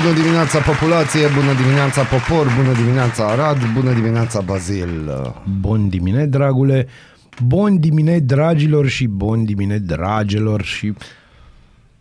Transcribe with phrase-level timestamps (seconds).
[0.00, 5.12] Bună dimineața populație, bună dimineața popor, bună dimineața Arad, bună dimineața Bazil.
[5.60, 6.86] Bun dimine, dragule,
[7.46, 10.92] bun dimine, dragilor și bun dimine, dragelor și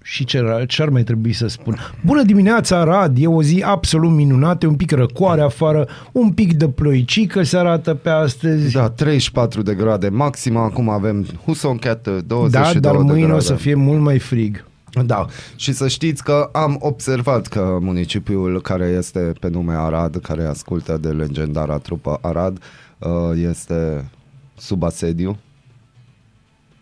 [0.02, 1.78] și ce, ce ar mai trebui să spun?
[2.06, 3.18] Bună dimineața, Arad!
[3.18, 7.94] E o zi absolut minunată, un pic răcoare afară, un pic de ploicică se arată
[7.94, 8.74] pe astăzi.
[8.74, 13.34] Da, 34 de grade maxim, acum avem Husoncat 22 da, dar de mâine grade.
[13.34, 14.66] o să fie mult mai frig.
[15.02, 15.26] Da,
[15.56, 20.98] și să știți că am observat că municipiul care este pe nume Arad, care ascultă
[20.98, 22.62] de legendara trupă Arad,
[23.00, 23.10] uh,
[23.50, 24.10] este
[24.58, 25.38] sub asediu.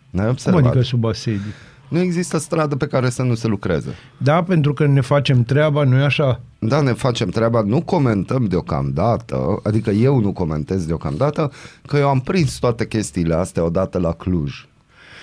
[0.10, 0.66] Ne-ai Cum observat?
[0.66, 1.52] adică sub asediu?
[1.88, 3.90] Nu există stradă pe care să nu se lucreze.
[4.18, 6.42] Da, pentru că ne facem treaba, nu-i așa?
[6.60, 11.52] Da, ne facem treaba, nu comentăm deocamdată, adică eu nu comentez deocamdată,
[11.88, 14.66] că eu am prins toate chestiile astea odată la Cluj.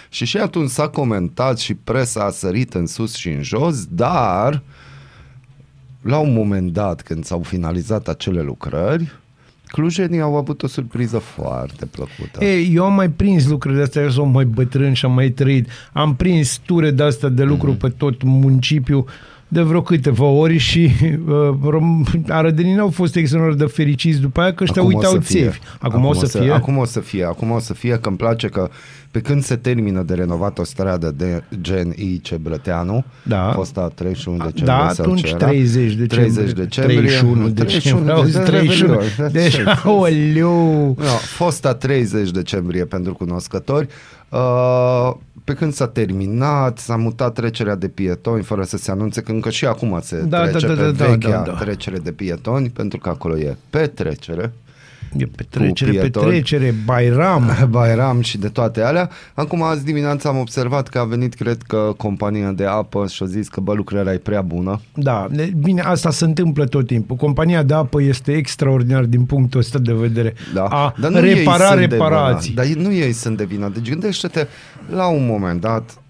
[0.09, 4.63] Și și atunci s-a comentat și presa a sărit în sus și în jos, dar
[6.03, 9.13] la un moment dat, când s-au finalizat acele lucrări,
[9.67, 12.45] clujenii au avut o surpriză foarte plăcută.
[12.45, 15.69] Ei, eu am mai prins lucrurile astea, eu sunt mai bătrân și am mai trăit.
[15.93, 17.77] Am prins ture de astea de lucru Mhm.
[17.77, 17.81] mm-hmm.
[17.81, 19.05] pe tot municipiul
[19.49, 20.91] de vreo câteva ori și
[21.29, 25.13] uh, rom- arădenii au fost extraordinar de fericiți după aia că ăștia Acum o uitau
[25.13, 25.41] să fie.
[25.43, 25.59] țevi.
[25.79, 26.53] Acum, acum o să fie?
[26.53, 28.69] Acum o să fie, acum o să fie, că îmi place că
[29.11, 32.35] pe când se termină de renovat o stradă de gen I.C.
[32.37, 33.53] Brăteanu, Da.
[33.55, 35.47] fosta 31 decembrie da, sau atunci ce era?
[35.47, 36.31] 30 decembrie.
[36.33, 36.99] 30 decembrie.
[36.99, 38.13] 31 decembrie.
[38.13, 38.99] Auzi, 31.
[39.33, 40.95] Deci, aoleu.
[40.99, 41.05] No,
[41.37, 43.87] fosta 30 decembrie pentru cunoscători.
[44.29, 45.11] Uh,
[45.49, 49.51] pe când s-a terminat, s-a mutat trecerea de pietoni fără să se anunțe că încă
[49.51, 51.53] și acum se Da, trece da, da, pe da, vechea da, da.
[51.59, 54.53] trecere de pietoni pentru că acolo e petrecere.
[55.17, 56.25] E petrecere, pietoni.
[56.27, 57.51] petrecere, Bairam.
[57.71, 59.11] Bairam și de toate alea.
[59.35, 63.27] Acum azi dimineața am observat că a venit, cred că, compania de apă și a
[63.27, 64.81] zis că bă, lucrarea e prea bună.
[64.95, 67.17] Da, ne- bine, asta se întâmplă tot timpul.
[67.17, 70.35] Compania de apă este extraordinar din punctul ăsta de vedere.
[70.55, 70.65] Da.
[70.65, 72.51] A Dar nu repara ei sunt de reparații.
[72.55, 72.63] vină.
[72.67, 73.71] Dar nu ei sunt de vină.
[73.75, 74.47] Deci gândește-te,
[74.95, 76.03] la un moment dat,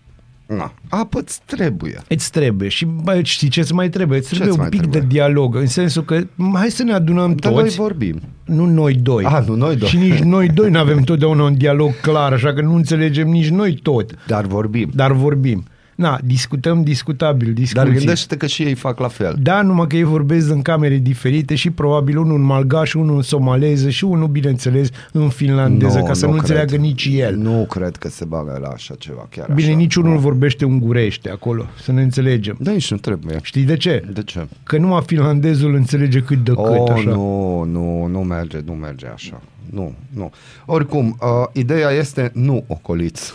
[0.47, 2.00] na, apă îți trebuie.
[2.09, 2.69] Îți trebuie.
[2.69, 4.19] Și bă, știi ce-ți mai trebuie?
[4.19, 5.00] Îți trebuie Ce-ți un mai pic trebuie?
[5.00, 7.77] de dialog, în sensul că m, hai să ne adunăm Dar noi toți.
[7.77, 8.21] vorbim.
[8.44, 9.25] Nu noi doi.
[9.25, 9.88] Ah, nu noi doi.
[9.88, 13.49] Și nici noi doi nu avem totdeauna un dialog clar, așa că nu înțelegem nici
[13.49, 14.15] noi tot.
[14.27, 14.91] Dar vorbim.
[14.94, 15.65] Dar vorbim.
[15.99, 17.75] Na, discutăm discutabil, discuții.
[17.75, 19.37] Dar gândește-te că și ei fac la fel.
[19.43, 23.23] Da, numai că ei vorbesc în camere diferite și probabil unul în malgaș, unul în
[23.23, 26.49] somaleză și unul, bineînțeles, în finlandeză, Nu, ca să nu nu, cred.
[26.51, 27.37] înțeleagă nici el.
[27.37, 29.77] Nu cred că se bagă la așa ceva chiar Bine, așa.
[29.77, 32.57] niciunul nu vorbește ungurește acolo, să ne înțelegem.
[32.61, 33.39] Da, nici nu trebuie.
[33.43, 34.05] Știi de ce?
[34.13, 34.47] De ce?
[34.63, 37.11] Că numai finlandezul înțelege cât de cât, Oh, așa.
[37.11, 39.41] nu, nu, nu merge, nu merge așa.
[39.71, 40.31] Nu, nu.
[40.67, 43.33] Oricum, uh, ideea este nu ocoliți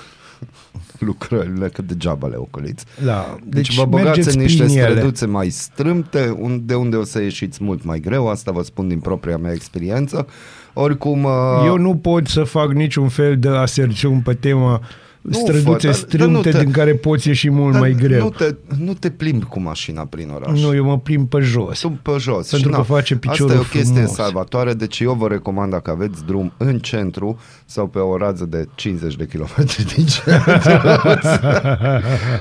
[1.00, 2.86] lucrările, că degeaba le ocoliți.
[3.06, 4.90] Da, Deci, deci, deci vă băgați mergeți în niște prin ele.
[4.90, 8.88] străduțe mai strâmte, un- de unde o să ieșiți mult mai greu, asta vă spun
[8.88, 10.28] din propria mea experiență.
[10.74, 11.32] Oricum, uh,
[11.66, 14.80] Eu nu pot să fac niciun fel de aserțiuni pe tema Nu,
[15.30, 18.24] străduțe fă, dar- dar strâmte nu te- din care poți ieși mult dar mai greu.
[18.24, 20.62] Nu te, nu te plimbi cu mașina prin oraș.
[20.62, 21.80] Nu, eu mă plimb pe jos.
[21.80, 22.50] Tu pe jos.
[22.50, 24.12] Pentru Și că face piciorul Asta e o chestie frumos.
[24.16, 28.68] salvatoare, deci eu vă recomand dacă aveți drum în centru sau pe o rază de
[28.76, 29.50] 50 de km
[29.96, 30.52] din centru.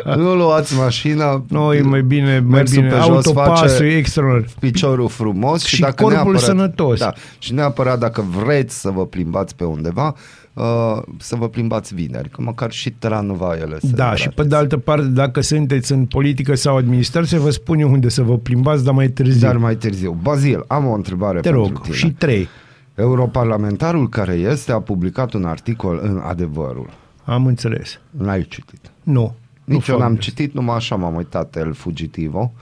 [0.17, 2.89] nu luați mașina, Nu, e mai bine, mai mersul bine.
[2.89, 4.51] pe jos Autopasul face e extraordinar.
[4.61, 6.99] piciorul frumos și, Și dacă corpul neapărat, sănătos.
[6.99, 10.15] Da, și neapărat dacă vreți să vă plimbați pe undeva,
[10.55, 14.49] uh, să vă plimbați vineri, că măcar și tranvaiele se Da, și pe gratează.
[14.49, 18.39] de altă parte, dacă sunteți în politică sau administrație, vă spun eu unde să vă
[18.39, 19.47] plimbați, dar mai târziu.
[19.47, 20.19] Dar mai târziu.
[20.23, 21.95] Bazil, am o întrebare Te pentru rog, tine.
[21.95, 22.49] și trei.
[22.95, 26.89] Europarlamentarul care este a publicat un articol în Adevărul.
[27.25, 28.01] Am înțeles.
[28.11, 28.91] N-ai citit.
[29.03, 29.35] Nu.
[29.65, 32.53] Nici nu eu fac n-am de- citit, numai așa m-am uitat El Fugitivo.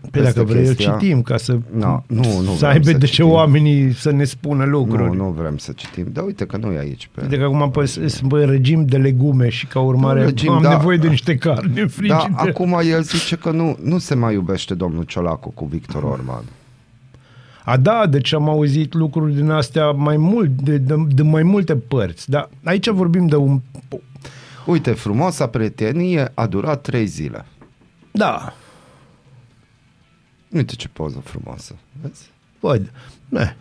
[0.00, 0.92] Păi peste dacă vrei, îl chestia.
[0.98, 3.30] citim ca să, No, nu, nu să vrem aibă să de ce citim.
[3.30, 5.16] oamenii să ne spună lucruri.
[5.16, 6.06] Nu, nu vrem să citim.
[6.12, 7.08] Dar uite că nu e aici.
[7.14, 7.26] Pe...
[7.26, 10.62] De că acum păi, sunt în regim de legume și ca urmare Nu, regim, am
[10.62, 10.68] da.
[10.68, 12.32] nevoie de niște carne Da, frigide.
[12.36, 16.44] acum el zice că nu, nu se mai iubește domnul Ciolacu cu Victor Orban.
[17.64, 21.76] A, da, deci am auzit lucruri din astea mai mult, de, de, de mai multe
[21.76, 22.30] părți.
[22.30, 23.60] Dar aici vorbim de un...
[24.66, 27.44] Uite, frumoasa prietenie a durat trei zile.
[28.10, 28.52] Da,
[30.52, 31.74] Uite ce poză frumoasă.
[32.02, 32.30] Vezi?
[32.60, 32.92] văd.
[33.28, 33.56] Ne.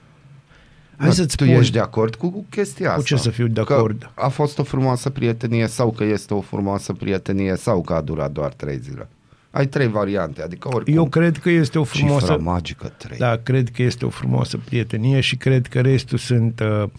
[0.97, 1.55] Hai să-ți tu spun.
[1.55, 3.01] ești de acord cu chestia asta?
[3.03, 4.11] ce să fiu de acord?
[4.15, 8.01] Că a fost o frumoasă prietenie sau că este o frumoasă prietenie sau că a
[8.01, 9.07] durat doar trei zile.
[9.51, 10.93] Ai trei variante, adică oricum.
[10.93, 12.25] Eu cred că este o frumoasă...
[12.25, 13.17] Cifra magică trei.
[13.17, 16.89] Da, cred că este o frumoasă prietenie și cred că restul sunt uh,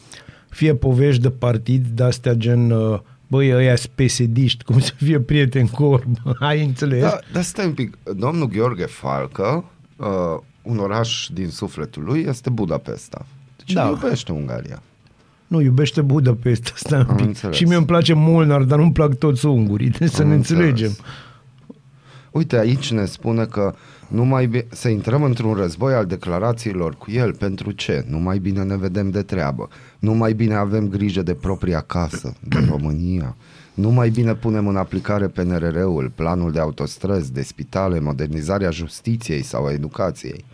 [0.49, 5.85] fie povești de partid de-astea gen uh, băi, ăia spesediști, cum să fie prieten cu
[5.85, 6.37] Orban.
[6.49, 7.01] Ai înțeles?
[7.01, 7.99] Da, dar stai un pic.
[8.17, 9.65] Domnul Gheorghe Falcă,
[10.01, 13.27] uh, un oraș din sufletul lui, este Budapesta.
[13.57, 13.83] Deci Da.
[13.83, 13.89] da.
[13.89, 14.83] iubește Ungaria.
[15.47, 17.27] Nu, iubește Budapesta, stai un Am pic.
[17.27, 17.57] înțeles.
[17.57, 20.69] Și mie îmi place Molnar, dar nu-mi plac toți ungurii, deci să Am ne înțeles.
[20.69, 20.97] înțelegem.
[22.31, 23.75] Uite, aici ne spune că
[24.09, 27.35] nu mai bi- să intrăm într-un război al declarațiilor cu el.
[27.35, 28.05] Pentru ce?
[28.09, 29.69] Nu mai bine ne vedem de treabă.
[29.99, 33.37] Nu mai bine avem grijă de propria casă, de România.
[33.75, 39.65] Nu mai bine punem în aplicare PNRR-ul, planul de autostrăzi, de spitale, modernizarea justiției sau
[39.65, 40.45] a educației.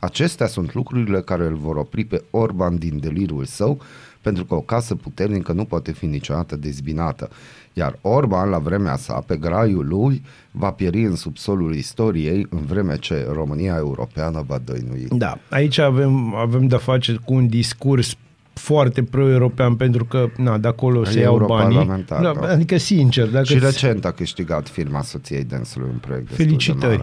[0.00, 3.80] Acestea sunt lucrurile care îl vor opri pe Orban din delirul său,
[4.20, 7.30] pentru că o casă puternică nu poate fi niciodată dezbinată.
[7.72, 12.98] Iar Orban, la vremea sa, pe graiul lui, va pieri în subsolul istoriei, în vreme
[12.98, 15.06] ce România europeană va dăinui.
[15.10, 18.16] Da, aici avem, avem de-a face cu un discurs
[18.54, 21.76] foarte pro-european pentru că na, de acolo se iau banii.
[21.76, 22.48] europarlamentar, da.
[22.48, 26.96] Adică sincer, dacă Și recent a câștigat firma soției dânsului un proiect destul felicitări.
[26.96, 27.02] de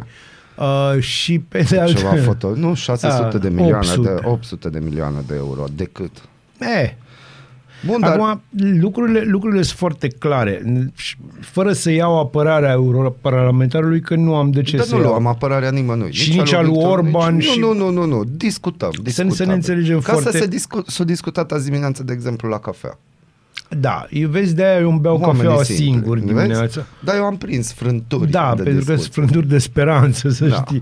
[0.55, 0.95] mare.
[0.95, 1.93] Uh, și pe de altă...
[1.93, 4.13] Ceva foto, nu, 600 Ah, de milioane 800.
[4.13, 6.11] de 800 de milioane de euro, decât.
[6.59, 6.91] Eh,
[7.85, 8.41] Bun, dar Acum,
[8.79, 10.61] lucrurile, lucrurile sunt foarte clare.
[10.95, 15.09] Și Fără să iau apărarea europarlamentarului, că nu am de ce Dar să nu iau.
[15.09, 16.11] luăm apărarea nimănui.
[16.13, 17.43] Și nici al lui Victor, Orban nici...
[17.45, 18.89] și- Nu, nu, nu, nu, discutăm.
[19.03, 19.29] discutăm.
[19.33, 22.59] să ne înțelegem Ca foarte- să se discu- s-a discutat azi dimineață, de exemplu, la
[22.59, 22.97] cafea.
[23.77, 26.27] Da, eu vezi, de-aia eu îmi beau Oamenii cafeaua simpli, singur vezi?
[26.33, 26.85] dimineața.
[27.03, 29.21] Dar eu am prins frânturi Da, de pentru că sunt discuție.
[29.21, 30.55] frânturi de speranță, să Da.
[30.55, 30.77] știi.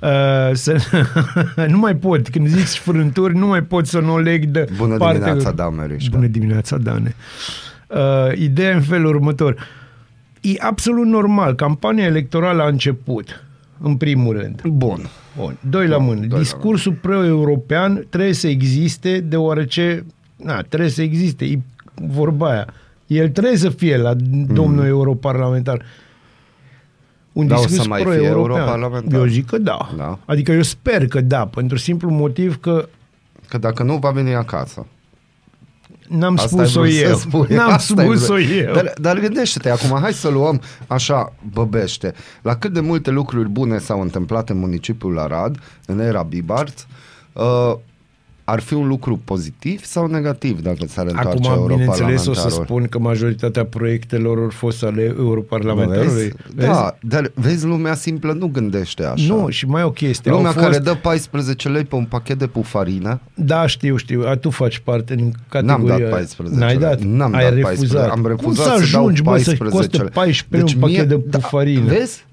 [0.00, 0.76] Uh, să,
[1.72, 4.96] nu mai pot, când zici frânturi, nu mai pot să nu o leg de Bună
[4.96, 6.16] partea- dimineața, da, Merișca.
[6.16, 7.14] Bună dimineața, Dane.
[7.88, 7.98] Uh,
[8.38, 9.56] ideea e în felul următor.
[10.40, 11.54] E absolut normal.
[11.54, 13.44] Campania electorală a început,
[13.80, 14.60] în primul rând.
[14.64, 15.00] Bun.
[15.36, 15.56] Bun.
[15.70, 16.18] Doi la mână.
[16.20, 20.04] doi la Discursul pro-european trebuie să existe, deoarece
[20.36, 21.44] na, trebuie să existe.
[21.44, 21.58] E
[22.02, 22.66] vorba aia.
[23.06, 24.14] El trebuie să fie la
[24.52, 25.82] domnul europarlamentar.
[27.32, 28.58] Un Dar o discurs să mai fie pro-european.
[28.58, 29.20] europarlamentar?
[29.20, 29.90] Eu zic că da.
[29.96, 30.18] Da.
[30.24, 32.88] Adică eu sper că da, pentru simplu motiv că
[33.48, 34.86] Că dacă nu, va veni acasă.
[36.08, 37.16] n-am Asta spus-o ai vrut să eu.
[37.16, 37.46] spui.
[37.56, 38.18] N-am Asta ai vrut.
[38.18, 38.72] spus-o eu.
[38.74, 43.78] Dar, dar gândește-te, acum hai să luăm așa, băbește, la cât de multe lucruri bune
[43.78, 46.86] s-au întâmplat în municipiul Arad, în era Bibart,
[47.32, 47.74] uh,
[48.50, 52.64] ar fi un lucru pozitiv sau negativ dacă s-ar întoarce Acum, bineînțeles, o să europarlamentarul?
[52.64, 56.32] spun că majoritatea proiectelor au fost ale europarlamentarului.
[56.54, 56.66] Vezi?
[56.68, 59.34] Da, dar vezi, lumea simplă nu gândește așa.
[59.34, 60.30] Nu, și mai o chestie.
[60.30, 60.64] Lumea au fost...
[60.66, 64.22] care dă 14 lei pe un pachet de pufarină, Da, știu, știu.
[64.26, 65.76] A, tu faci parte din categoria...
[65.94, 66.78] N-am dat 14 N-ai lei.
[66.78, 67.00] dat?
[67.00, 67.76] N-am Ai dat refuzat.
[67.78, 68.10] 14.
[68.10, 70.08] Am refuzat Cum să să dau ajungi, mă, să 14 coste lei.
[70.12, 71.84] 14 un Deci mie- pachet de da, pufarină?
[71.92, 72.26] Vezi?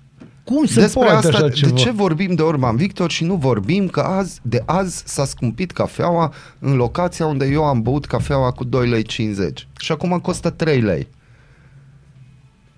[0.46, 1.72] Cum se Despre poate asta, așa ceva?
[1.72, 5.72] de ce vorbim de Orban Victor și nu vorbim că azi, de azi s-a scumpit
[5.72, 10.50] cafeaua în locația unde eu am băut cafeaua cu 2 lei 50 și acum costă
[10.50, 11.08] 3 lei.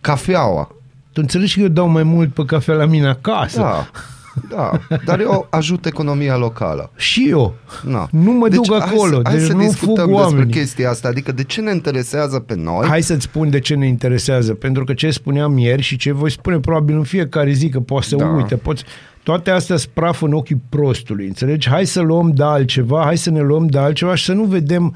[0.01, 0.71] Cafeaua.
[1.13, 3.59] Tu înțelegi că eu dau mai mult pe cafea la mine acasă?
[3.59, 3.89] Da.
[4.49, 4.71] Da,
[5.05, 6.91] dar eu ajut economia locală.
[6.95, 7.53] Și eu.
[7.83, 8.07] Na.
[8.11, 10.53] Nu mă duc hai acolo, să- Hai deci să nu discutăm fug despre oamenii.
[10.53, 12.87] chestia asta, adică de ce ne interesează pe noi?
[12.87, 14.53] Hai să-ți spun de ce ne interesează.
[14.53, 18.07] Pentru că ce spuneam ieri și ce voi spune probabil în fiecare zi, că poți
[18.07, 18.25] să Da.
[18.25, 18.83] uite, poți...
[19.23, 21.69] Toate astea sunt praf în ochii prostului, înțelegi?
[21.69, 24.95] Hai să luăm de altceva, hai să ne luăm de altceva și să nu vedem,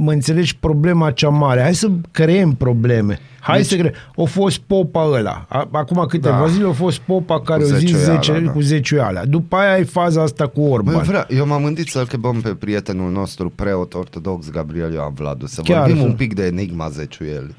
[0.00, 1.60] mă înțelegi, problema cea mare.
[1.62, 3.18] Hai să creăm probleme.
[3.40, 3.92] Hai Deci- să creăm.
[4.14, 5.46] O fost popa ăla.
[5.48, 6.46] A- Acum câteva Da.
[6.46, 8.50] zile a fost popa care Cu o zis zeciuiala, 10 da.
[8.50, 9.24] cu zeciuiala.
[9.24, 10.94] După aia ai faza asta cu Orban.
[10.94, 15.46] Bă, vrea, eu m-am gândit să-l chemăm pe prietenul nostru preot ortodox Gabriel Ioan Vladu
[15.46, 17.54] Să Chiar vorbim să- un pic de enigma zeciuielii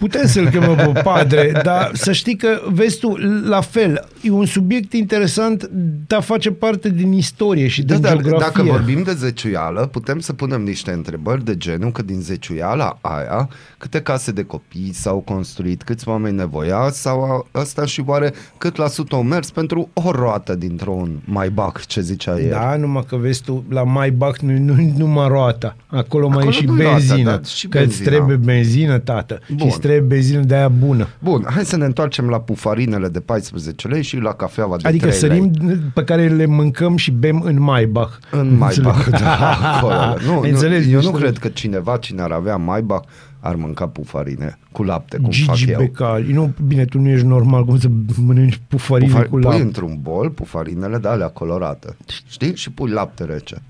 [0.00, 3.16] Putem să-l chemăm pe padre, dar să știi că, vezi tu,
[3.48, 5.70] la fel, e un subiect interesant,
[6.06, 8.38] dar face parte din istorie și Da, din dar geografie.
[8.46, 13.48] dacă vorbim de zeciuială, putem să punem niște întrebări de genul că din zeciuiala aia,
[13.78, 18.76] câte case de copii s-au construit, câți oameni nevoiați sau a- ăsta și oare cât
[18.76, 22.50] la sută au mers pentru o roată dintr-un Maybach, ce zicea el.
[22.50, 26.50] Da, numai că vezi tu, la Maybach nu, nu numai roata, acolo, mai e Acolo
[26.50, 28.10] și nu-i roata, benzină, da, și că îți benzina.
[28.10, 29.70] trebuie benzină, tată, Bun.
[29.70, 31.06] și îți trebuie benzină de aia bună.
[31.18, 35.06] Bun, hai să ne întoarcem la pufarinele de 14 lei și la cafeaua de Adică
[35.06, 35.76] 3 sărim lei.
[35.94, 38.12] pe care le mâncăm și bem în Maybach.
[38.30, 39.22] În Maybach, Înțelegi?
[39.22, 39.94] da, acolo.
[40.32, 40.86] Nu, Înțelegi?
[40.86, 43.04] nu, eu Niște- nu cred că cineva, cine ar avea Maybach,
[43.40, 45.78] ar mânca pufarine cu lapte, cum fac Gigi eu.
[45.78, 46.32] Becali.
[46.32, 47.88] Nu, bine, tu nu ești normal cum să
[48.24, 49.60] mănânci pufarine Pufar, cu pui lapte.
[49.60, 51.96] într-un bol pufarinele de alea colorate,
[52.28, 52.56] știi?
[52.56, 53.62] Și pui lapte rece.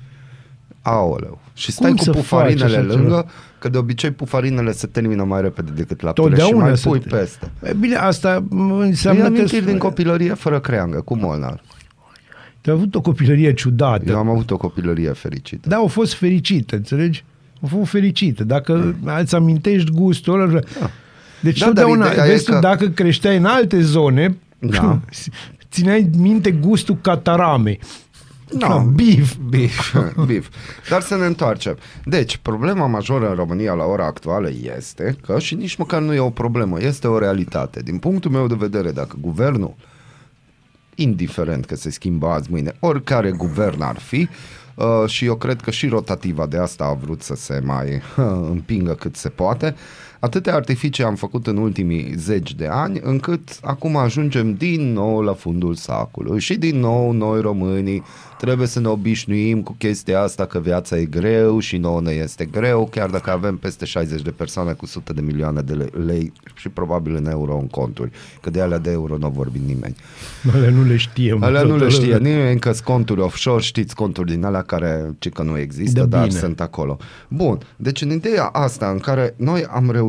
[0.83, 1.39] Aoleu.
[1.55, 3.25] Și stai Cum cu să pufarinele faci așa lângă, ceva?
[3.59, 6.99] că de obicei pufarinele se termină mai repede decât laptele și Totdeauna mai se pui
[7.01, 7.51] te- peste.
[7.63, 9.27] E bine, asta m, Îi înseamnă că...
[9.27, 11.63] amintiri din copilărie fără creangă, cu Molnar.
[12.61, 14.05] Tu ai avut o copilărie ciudată.
[14.11, 15.69] Eu am avut o copilărie fericită.
[15.69, 17.25] Da, au fost fericite, înțelegi?
[17.63, 18.45] Au fost fericite.
[18.45, 20.59] Dacă îți amintești gustul ăla...
[21.41, 24.37] Deci Da, da, dar totdeauna, ideea e vezi tu, că- dacă creșteai în alte zone,
[24.59, 25.01] Da.
[25.73, 27.81] țineai minte gustul cataramei.
[28.53, 28.69] Da.
[28.69, 29.37] Da, bif.
[29.49, 29.95] Bif,
[30.27, 30.49] bif.
[30.89, 31.79] Dar să ne întoarcem.
[32.05, 36.19] Deci, problema majoră în România la ora actuală este că, și nici măcar nu e
[36.19, 37.83] o problemă, este o realitate.
[37.83, 39.75] Din punctul meu de vedere, dacă guvernul,
[40.95, 44.29] indiferent că se schimbă azi, mâine, oricare guvern ar fi,
[44.75, 48.25] uh, și eu cred că și rotativa de asta a vrut să se mai uh,
[48.51, 49.75] împingă cât se poate,
[50.21, 55.33] atâtea artificii am făcut în ultimii zeci de ani, încât acum ajungem din nou la
[55.33, 58.03] fundul sacului și din nou noi românii
[58.39, 62.45] trebuie să ne obișnuim cu chestia asta că viața e greu și nouă ne este
[62.45, 66.33] greu, chiar dacă avem peste 60 de persoane cu sute de milioane de le- lei
[66.55, 68.11] și probabil în euro în conturi,
[68.41, 69.95] că de alea de euro nu vorbim nimeni.
[70.55, 71.35] Alea nu le știe.
[71.35, 72.33] mă, Alea nu toată le știe lumea.
[72.33, 76.07] nimeni că sunt conturi offshore, știți conturi din alea care ci că nu există, De
[76.07, 76.39] dar bine.
[76.39, 76.97] sunt acolo.
[77.29, 80.09] Bun, deci în ideea asta în care noi am reușit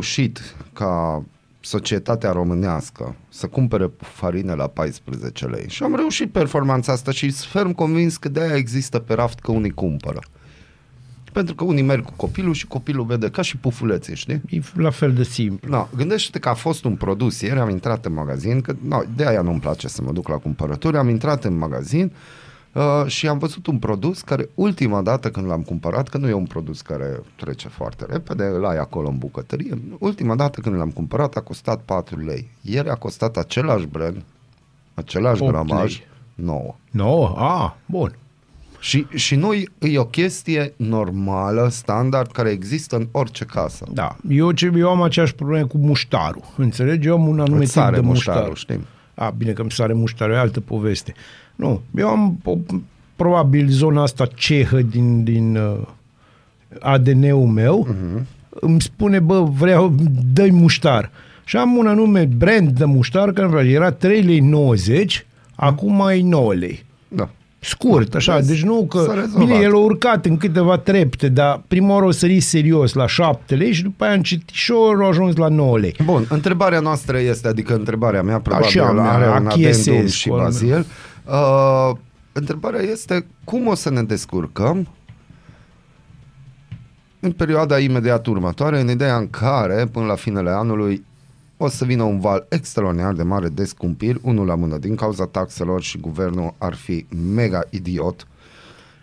[0.74, 1.24] ca
[1.60, 7.51] societatea românească să cumpere farine la 14 lei și am reușit performanța asta și sunt
[7.51, 10.20] ferm convins că de-aia există pe raft că unii cumpără.
[11.31, 14.41] Pentru că unii merg cu copilul și copilul vede ca și pufuleții, știi?
[14.50, 15.70] E la fel de simplu.
[15.70, 19.27] No, gândește-te că a fost un produs, ieri am intrat în magazin, că no, de
[19.27, 22.40] aia nu-mi place să mă duc la cumpărături, am intrat în magazin uh,
[23.06, 26.46] și am văzut un produs care ultima dată când l-am cumpărat, că nu e un
[26.46, 31.36] produs care trece foarte repede, îl ai acolo în bucătărie, ultima dată când l-am cumpărat
[31.36, 32.50] a costat 4 lei.
[32.62, 34.24] Ieri a costat același brand,
[34.94, 36.08] același 8 gramaj, lei.
[36.46, 36.75] 9.
[36.92, 38.16] No, a, bun.
[38.80, 43.86] Și, și nu e o chestie normală, standard, care există în orice casă.
[43.94, 44.16] Da.
[44.30, 46.44] Eu, ce, eu am aceeași probleme cu muștarul.
[46.58, 47.08] Înțelegi?
[47.08, 48.58] Eu am un anume Îți tip sare de muștarul, muștar.
[48.58, 48.86] știm.
[49.22, 51.13] A, bine că îmi sare muștarul, e altă poveste.
[51.56, 52.58] Nu, eu am o,
[53.16, 55.88] probabil zona asta cehă din, din uh,
[56.80, 58.22] ADN-ul meu, uh-huh.
[58.50, 59.96] îmi spune, bă, vreau,
[60.34, 61.12] dă muștar.
[61.46, 65.25] Și am un anume brand de muștar, care era 3 lei 90,
[65.56, 66.84] acum e 9 lei.
[67.08, 67.30] Da.
[67.63, 68.48] Scurt, așa, Vezi?
[68.48, 68.98] deci nu că...
[68.98, 69.48] S-a rezolvat.
[69.48, 73.56] Bine, el a urcat în câteva trepte, dar prima oară o sări serios la 7
[73.56, 75.96] lei și după aia încetișor a ajuns la 9 lei.
[76.06, 80.27] Bun, întrebarea noastră este, adică întrebarea mea probabil Așa, are mea, un achiesez adendum și
[80.27, 80.48] cu al meu.
[80.50, 80.86] Bazil.
[81.25, 81.91] Uh,
[82.32, 84.88] întrebarea este cum o să ne descurcăm
[87.20, 91.06] în perioada imediat următoare, în ideea în care, până la finele anului,
[91.63, 95.25] o să vină un val extraordinar de mare de scumpiri, unul la mână, din cauza
[95.25, 98.27] taxelor și guvernul ar fi mega idiot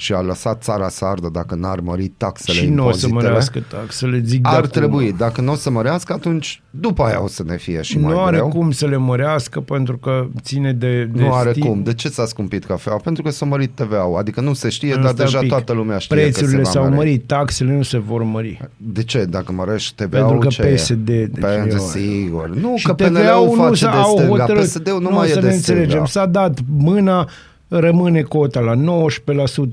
[0.01, 3.13] și a lăsat țara să ardă dacă n-ar mări taxele, și nu o să impozitele.
[3.23, 4.69] mărească taxele, zic de Ar acum.
[4.69, 8.13] trebui, dacă nu o să mărească, atunci după aia o să ne fie și mai
[8.13, 8.49] nu are greu.
[8.49, 11.83] cum să le mărească pentru că ține de, de Nu are stil- cum.
[11.83, 12.99] De ce s-a scumpit cafeaua?
[12.99, 14.17] Pentru că s-a mărit TVA-ul.
[14.19, 15.49] Adică nu se știe, dar Stai un deja pic.
[15.49, 16.95] toată lumea știe Prețurile că se va s-au mări.
[16.97, 18.69] mărit, taxele nu se vor mări.
[18.77, 19.25] De ce?
[19.25, 20.75] Dacă mărești TVA-ul, Pentru că ce e?
[20.75, 22.49] PSD, deci Pentru eu- sigur.
[22.49, 24.43] Nu, Și că TVA-ul PNL-ul nu face s-a- de au stânga.
[24.45, 25.89] hotărât- PSD-ul nu nu, mai e să de ne înțelegem.
[25.89, 26.05] stânga.
[26.07, 27.29] S-a dat mâna,
[27.69, 28.79] rămâne cota la 19%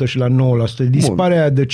[0.05, 0.33] și la 9%.
[0.89, 1.67] Dispare aia de 5%.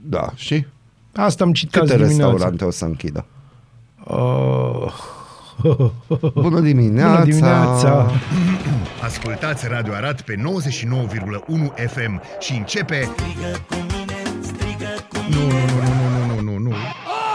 [0.00, 0.66] Da, și?
[1.14, 2.30] Asta am citit Câte azi dimineața.
[2.30, 3.24] restaurante o să închidă?
[4.04, 4.92] Uh,
[6.34, 7.10] Bună dimineața!
[7.12, 8.10] Bună dimineața!
[9.02, 10.42] Ascultați Radio Arat pe 99,1
[11.86, 13.08] FM și începe...
[15.30, 16.74] Nu, nu, nu, nu, nu, nu, nu, nu.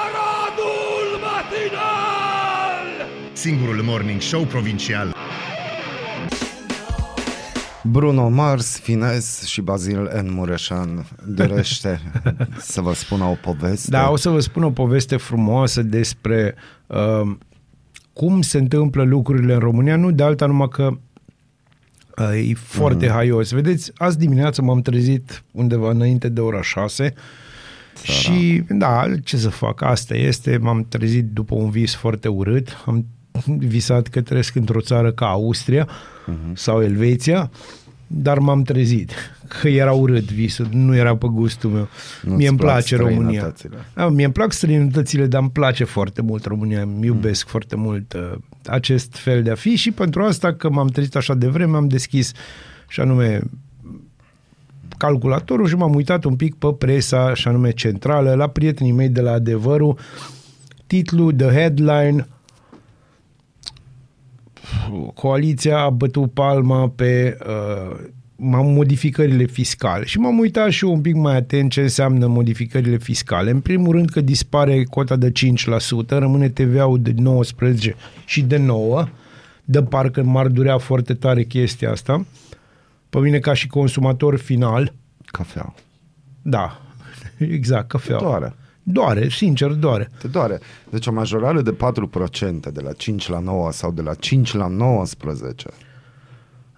[0.01, 3.07] Aradul Matinal!
[3.33, 5.14] Singurul morning show provincial.
[7.91, 10.33] Bruno Mars, Fines și Bazil N.
[10.33, 12.01] Mureșan dorește
[12.57, 13.91] să vă spună o poveste.
[13.91, 16.55] Da, o să vă spun o poveste frumoasă despre
[16.87, 17.35] uh,
[18.13, 20.89] cum se întâmplă lucrurile în România, nu de alta numai că
[22.17, 23.11] uh, e foarte mm-hmm.
[23.11, 23.51] haios.
[23.51, 27.13] Vedeți, azi dimineață m-am trezit undeva înainte de ora 6
[28.03, 33.05] și, da, ce să fac, asta este, m-am trezit după un vis foarte urât, am
[33.45, 36.53] visat că trăiesc într-o țară ca Austria uh-huh.
[36.53, 37.51] sau Elveția,
[38.07, 39.11] dar m-am trezit
[39.47, 41.87] că era urât visul, nu era pe gustul meu.
[42.21, 43.19] Nu-ți Mie îmi plac place România.
[43.19, 43.75] străinătățile.
[43.93, 47.49] Da, mie îmi plac străinătățile, dar îmi place foarte mult România, îmi iubesc mm.
[47.51, 51.33] foarte mult uh, acest fel de a fi și pentru asta că m-am trezit așa
[51.33, 52.31] de vreme, am deschis
[52.87, 53.41] și anume
[54.97, 59.21] calculatorul și m-am uitat un pic pe presa și anume centrală, la prietenii mei de
[59.21, 59.97] la Adevărul,
[60.87, 62.27] titlul, the headline,
[65.13, 67.97] coaliția a bătut palma pe uh,
[68.35, 72.97] m-am modificările fiscale și m-am uitat și eu un pic mai atent ce înseamnă modificările
[72.97, 73.51] fiscale.
[73.51, 79.07] În primul rând că dispare cota de 5%, rămâne TVA-ul de 19 și de 9,
[79.63, 82.25] de parcă m-ar durea foarte tare chestia asta.
[83.09, 84.93] Pe mine ca și consumator final,
[85.25, 85.73] Cafea.
[86.41, 86.81] da,
[87.37, 88.17] exact, cafea.
[88.17, 88.55] Doare.
[88.87, 90.09] Doare, sincer, doare.
[90.21, 90.59] Te doare.
[90.89, 91.75] Deci o majorare de 4%
[92.73, 95.67] de la 5 la 9 sau de la 5 la 19.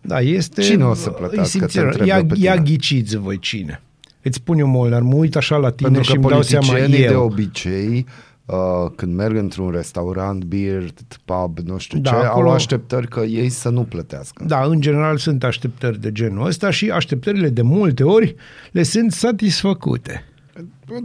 [0.01, 0.61] Da, este...
[0.61, 2.63] Cine o să plătească, îi te întreb ia, eu pe ia tine.
[2.63, 3.81] ghiciți voi cine.
[4.21, 6.65] Îți spun eu, Molnar, mă uit așa la tine Pentru și că îmi dau seama
[6.67, 7.23] politicienii de eu.
[7.23, 8.05] obicei,
[8.45, 8.55] uh,
[8.95, 10.83] când merg într-un restaurant, beer,
[11.25, 14.43] pub, nu știu Da, ce, acolo- au așteptări că ei să nu plătească.
[14.47, 18.35] Da, în general sunt așteptări de genul ăsta și așteptările de multe ori
[18.71, 20.23] le sunt satisfăcute.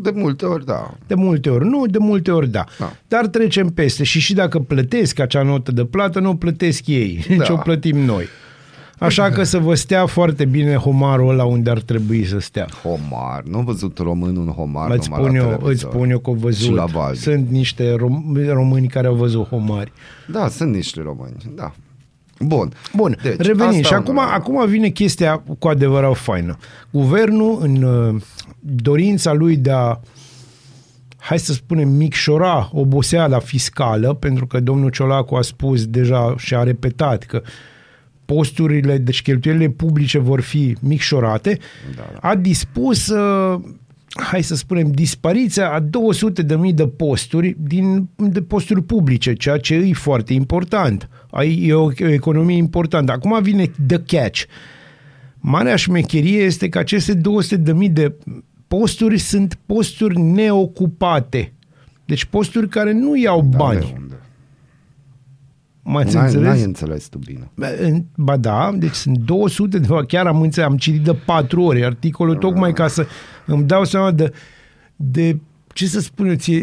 [0.03, 0.95] De multe ori, da.
[1.07, 2.65] De multe ori nu, de multe ori da.
[2.79, 2.93] Da.
[3.09, 7.25] Dar trecem peste și și dacă plătesc acea notă de plată, nu o plătesc ei,
[7.39, 7.45] Da.
[7.45, 8.25] ci o plătim noi.
[8.99, 12.67] Așa că să vă stea foarte bine homarul ăla unde ar trebui să stea.
[12.83, 13.43] Homar.
[13.45, 15.71] Nu am văzut român un homar Îți numai spun, la eu, televizor.
[15.73, 16.75] îți spun eu că au Și văzut.
[16.75, 17.19] la Valdi.
[17.19, 19.93] Sunt niște rom- români care au văzut homari.
[20.27, 21.73] Da, sunt niște români, da.
[22.45, 22.73] Bun.
[22.95, 23.69] Bun, Deci, deci, revenim.
[23.69, 24.31] asta Și un acum, român.
[24.33, 26.57] acum vine chestia cu adevărat faină.
[26.91, 28.21] Guvernul, în uh,
[28.61, 29.99] dorința lui de a
[31.19, 36.63] hai să spunem, micșora oboseala fiscală, pentru că domnul Ciolacu a spus deja și a
[36.63, 37.43] repetat că
[38.25, 41.59] posturile, deci cheltuielile publice vor fi micșorate,
[41.97, 42.29] Da, da.
[42.29, 43.61] a dispus, uh,
[44.17, 49.57] hai să spunem, dispariția a 200 de mii de posturi din de posturi publice, ceea
[49.57, 51.09] ce e foarte important.
[51.31, 53.13] Ai, e o, o economie importantă.
[53.13, 54.43] Acum vine the catch.
[55.39, 58.15] Marea șmecherie este că aceste 200 de mii de
[58.69, 61.53] posturi sunt posturi neocupate.
[62.05, 63.79] Deci posturi care nu iau Da, bani.
[63.81, 64.15] de unde?
[65.85, 66.47] M-ați N-ai, înțeles?
[66.47, 67.51] n-ai înțeles tu bine.
[67.81, 71.85] În- Ba da, deci sunt 200 de chiar am înțeles, am citit de patru ori
[71.85, 73.07] articolul tocmai ca să
[73.47, 74.33] îmi dau seama de,
[74.97, 75.39] de
[75.73, 76.57] ce să spun eu, ție,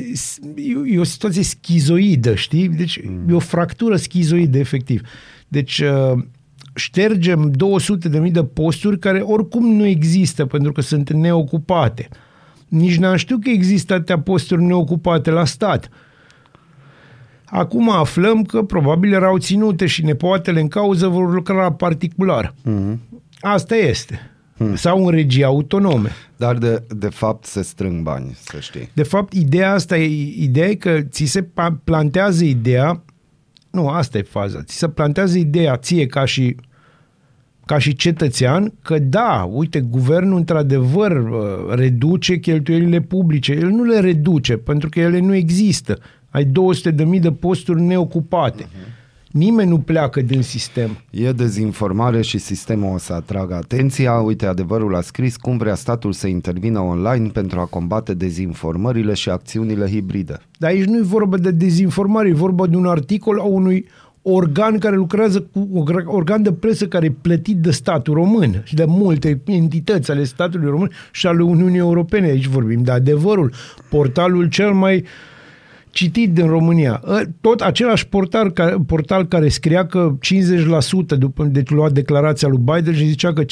[0.55, 2.67] e, e o situație schizoidă, știi?
[2.67, 3.29] Deci mm.
[3.29, 5.01] e o fractură schizoidă, efectiv.
[5.47, 6.23] Deci uh,
[6.75, 12.07] ștergem 200 de mii de posturi care oricum nu există pentru că sunt neocupate.
[12.67, 15.89] Nici n-am știut că există atâtea posturi neocupate la stat.
[17.49, 22.53] Acum aflăm că probabil erau ținute și nepoatele în cauză vor lucra la particular.
[22.65, 22.97] Mm-hmm.
[23.39, 24.19] Asta este.
[24.57, 24.75] Mm.
[24.75, 26.09] Sau în regii autonome.
[26.37, 28.89] Dar de, de fapt se strâng bani, să știi.
[28.93, 33.03] De fapt, ideea asta e, ideea e că ți se pa- plantează ideea,
[33.71, 36.55] nu, asta e faza, ți se plantează ideea ție ca și
[37.65, 43.51] ca și cetățean, că da, uite, guvernul într-adevăr uh, reduce cheltuielile publice.
[43.53, 45.97] El nu le reduce, pentru că ele nu există.
[46.29, 48.67] Ai 200 de mii de posturi neocupate.
[49.31, 50.97] Nimeni nu pleacă din sistem.
[51.11, 54.13] E dezinformare și sistemul o să atragă atenția.
[54.13, 59.29] Uite, adevărul a scris cum vrea statul să intervină online pentru a combate dezinformările și
[59.29, 60.37] acțiunile hibride.
[60.57, 63.85] Dar aici nu e vorba de dezinformare, e vorba de un articol a unui
[64.21, 68.85] organ care lucrează cu organ de presă care e plătit de statul român și de
[68.87, 72.27] multe entități ale statului român și ale Uniunii Europene.
[72.27, 73.53] Aici vorbim de adevărul,
[73.89, 75.05] portalul cel mai
[75.91, 77.01] citit din România.
[77.07, 80.15] Ă, Tot același portal care, portal care scria că
[81.13, 83.47] 50% după deci lua declarația lui Biden și zicea că 50%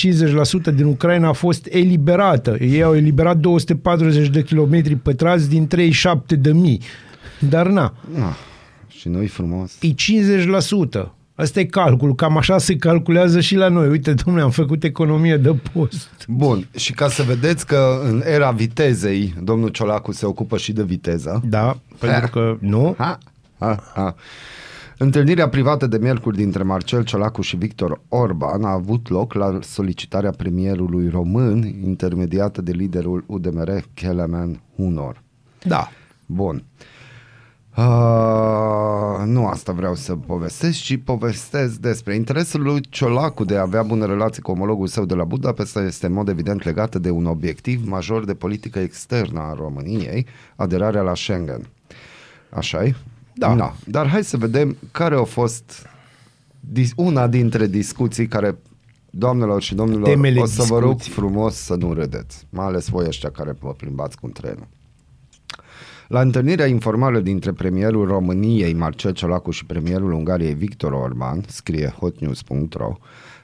[0.76, 2.58] din Ucraina a fost eliberată.
[2.60, 6.82] Ei au eliberat 240 de kilometri pătrați din 37 de mii.
[7.50, 8.36] Dar na, Na,
[8.88, 9.78] și nu-i frumos.
[9.82, 11.17] e 50%.
[11.40, 13.88] Asta e calculul, cam așa se calculează și la noi.
[13.88, 16.10] Uite, domnule, am făcut economie de post.
[16.28, 20.84] Bun, și ca să vedeți că în era vitezei, domnul Ciolacu se ocupă și de
[20.84, 21.42] viteză.
[21.46, 22.96] Da, pentru că nu.
[22.98, 23.18] Ha,
[23.60, 24.16] ha, ha.
[24.98, 30.32] Întâlnirea privată de miercuri dintre Marcel Ciolacu și Victor Orban a avut loc la solicitarea
[30.32, 35.22] premierului român, intermediată de liderul UDMR, Kelemen Hunor.
[35.64, 35.92] Da.
[36.26, 36.56] Bun.
[36.56, 36.97] Uh,
[39.26, 44.06] nu asta vreau să povestesc, ci povestesc despre interesul lui Ciolacu de a avea bune
[44.06, 47.88] relații cu omologul său de la Budapesta este în mod evident legată de un obiectiv
[47.88, 51.70] major de politică externă a României, aderarea la Schengen.
[52.50, 52.96] așa e?
[53.34, 53.54] Da.
[53.54, 53.76] Na.
[53.86, 55.88] Dar hai să vedem care a fost
[56.60, 58.58] dis- una dintre discuții care
[59.10, 61.22] Doamnelor și domnilor, Temele o să vă rog discuții.
[61.22, 64.68] frumos să nu râdeți, mai ales voi ăștia care vă plimbați cu trenul.
[66.08, 72.96] La întâlnirea informală dintre premierul României, Marcel Ciolacu, și premierul Ungariei, Victor Orban, scrie hotnews.ro,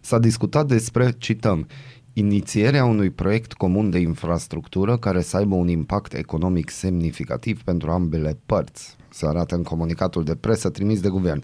[0.02, 1.68] s-a discutat despre, cităm,
[2.14, 8.40] inițierea unui proiect comun de infrastructură care să aibă un impact economic semnificativ pentru ambele
[8.46, 11.44] părți, se arată în comunicatul de presă trimis de guvern.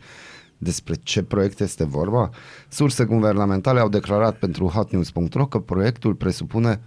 [0.57, 2.29] Despre ce proiect este vorba?
[2.67, 6.81] Surse guvernamentale au declarat pentru hotnews.ro că proiectul presupune,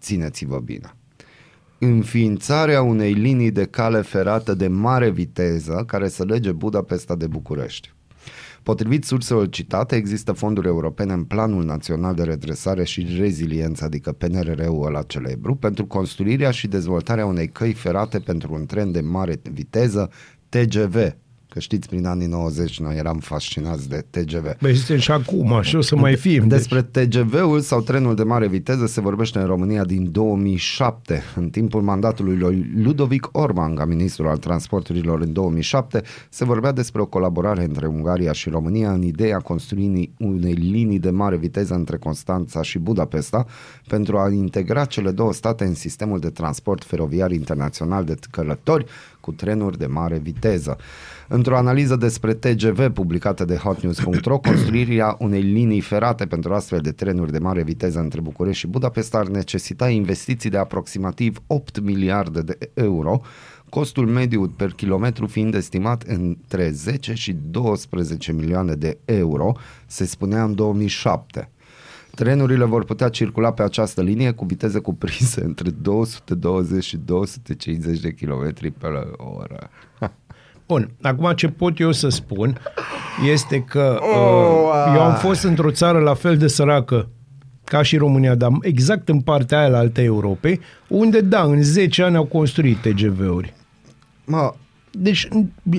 [0.00, 0.94] țineți-vă bine,
[1.82, 7.92] înființarea unei linii de cale ferată de mare viteză care să lege Budapesta de București.
[8.62, 14.86] Potrivit surselor citate, există fonduri europene în Planul Național de Redresare și Reziliență, adică PNRR-ul
[14.86, 20.10] ăla celebru, pentru construirea și dezvoltarea unei căi ferate pentru un tren de mare viteză
[20.48, 20.96] TGV,
[21.52, 24.56] Că știți, prin anii 90 noi eram fascinați de TGV.
[24.60, 26.48] Băi, suntem și acum, și o să mai fim.
[26.48, 31.22] Despre TGV-ul sau trenul de mare viteză se vorbește în România din 2007.
[31.36, 37.00] În timpul mandatului lui Ludovic Orban, ca ministrul al transporturilor în 2007, se vorbea despre
[37.00, 41.96] o colaborare între Ungaria și România în ideea construirii unei linii de mare viteză între
[41.96, 43.46] Constanța și Budapesta
[43.88, 48.84] pentru a integra cele două state în sistemul de transport feroviar internațional de călători
[49.20, 50.76] cu trenuri de mare viteză.
[51.32, 57.32] Într-o analiză despre TGV publicată de hotnews.ro, construirea unei linii ferate pentru astfel de trenuri
[57.32, 62.58] de mare viteză între București și Budapesta ar necesita investiții de aproximativ 8 miliarde de
[62.74, 63.20] euro,
[63.68, 69.52] costul mediu per kilometru fiind estimat între 10 și 12 milioane de euro,
[69.86, 71.50] se spunea în 2007.
[72.14, 78.10] Trenurile vor putea circula pe această linie cu viteze cuprinse între 220 și 250 de
[78.10, 79.70] km pe oră.
[80.70, 82.58] Bun, acum ce pot eu să spun
[83.32, 87.08] este că uh, eu am fost într-o țară la fel de săracă
[87.64, 92.02] ca și România, dar exact în partea aia la alte Europei, unde, da, în 10
[92.02, 93.54] ani au construit TGV-uri.
[94.24, 94.54] Mă,
[94.90, 95.28] Deci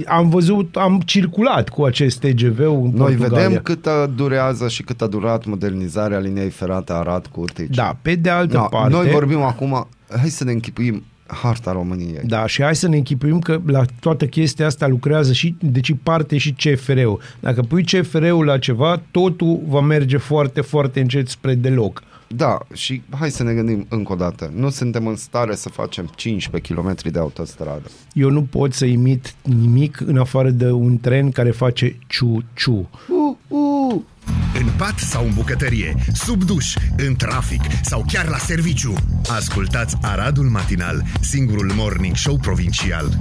[0.08, 3.47] am văzut, am circulat cu acest TGV-ul în noi Portugalia.
[3.47, 7.75] vedem cât durează și cât a durat modernizarea liniei ferate Arad cu Urtici.
[7.75, 8.93] Da, pe de altă Da, parte...
[8.93, 12.22] Noi vorbim acum, hai să ne închipuim harta României.
[12.24, 16.38] Da, și hai să ne închipuim că la toată chestia asta lucrează și, deci parte
[16.38, 17.20] și CFR-ul.
[17.39, 22.04] Dacă pui CFR-ul la ceva, totul va merge foarte, foarte încet spre deloc.
[22.36, 24.52] Da, și hai să ne gândim încă o dată.
[24.56, 27.89] Nu suntem în stare să facem 15 km de autostradă.
[28.13, 32.89] Eu nu pot să imit nimic în afară de un tren care face ciu-ciu.
[33.10, 34.02] Uh, uh.
[34.60, 38.94] În pat sau în bucătărie, sub duș, în trafic sau chiar la serviciu.
[39.30, 43.20] Ascultați Aradul Matinal, singurul morning show provincial.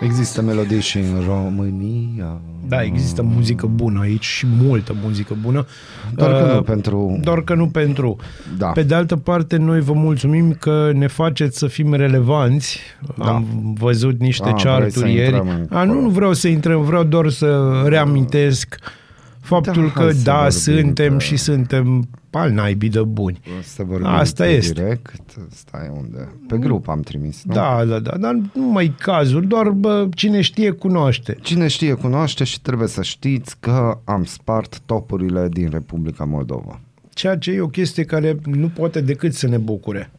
[0.00, 2.40] Există melodii și în România.
[2.68, 5.66] Da, există muzică bună aici și multă muzică bună.
[6.14, 7.18] Doar că Uh, nu pentru...
[7.22, 8.16] Doar că nu pentru.
[8.58, 8.66] Da.
[8.66, 12.78] Pe de altă parte, noi vă mulțumim că ne faceți să fim relevanți.
[13.16, 13.24] Da.
[13.24, 14.68] Am văzut niște Ah, vreți să
[15.00, 15.34] cearturi ieri.
[15.36, 18.76] intrăm în- A, nu, nu vreau să intrăm, vreau doar să reamintesc
[19.40, 23.40] faptul Da, că hai să da, vorbim suntem pe- și suntem al naibii de buni.
[23.62, 24.72] Să vorbim Asta pe este.
[24.72, 25.12] direct.
[25.50, 26.28] Stai unde?
[26.48, 27.54] Pe grup am trimis, nu?
[27.54, 31.36] Da, da, da, dar nu mai cazul, doar bă, cine știe cunoaște.
[31.42, 36.80] Cine știe cunoaște și trebuie să știți că am spart topurile din Republica Moldova.
[37.14, 40.10] Ceea ce e o chestie care nu poate decât să ne bucure.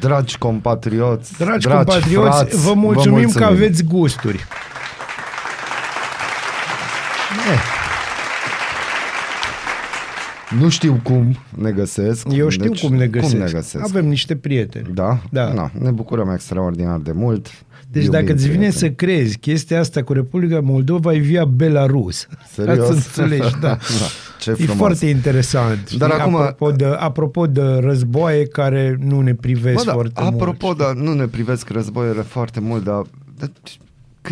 [0.00, 4.38] Dragi compatrioți, Dragi, compatrioți, frați, vă mulțumim, că aveți gusturi.
[10.60, 12.26] Nu știu cum ne găsesc.
[12.32, 13.32] Eu știu cum ne găsesc.
[13.32, 13.84] Cum ne găsesc?
[13.84, 14.86] Avem niște prieteni.
[14.94, 15.18] Da?
[15.30, 15.52] Da.
[15.52, 17.46] Na, ne bucurăm extraordinar de mult.
[17.90, 18.80] Deci Iubim dacă îți vine prieteni.
[18.82, 22.26] să crezi chestia asta cu Republica Moldova e via Belarus.
[22.54, 22.76] Serios?
[22.78, 23.68] Ca să înțelegi, da.
[23.68, 23.76] Da,
[24.40, 24.76] ce e frumos.
[24.76, 25.92] foarte interesant.
[25.96, 26.22] Dar știi?
[26.22, 30.78] acum- Apropo de, apropo de războaie care nu ne privesc Bă, da, foarte apropo, mult.
[30.78, 33.02] dar nu ne privesc războiele foarte mult, dar,
[33.38, 33.50] dar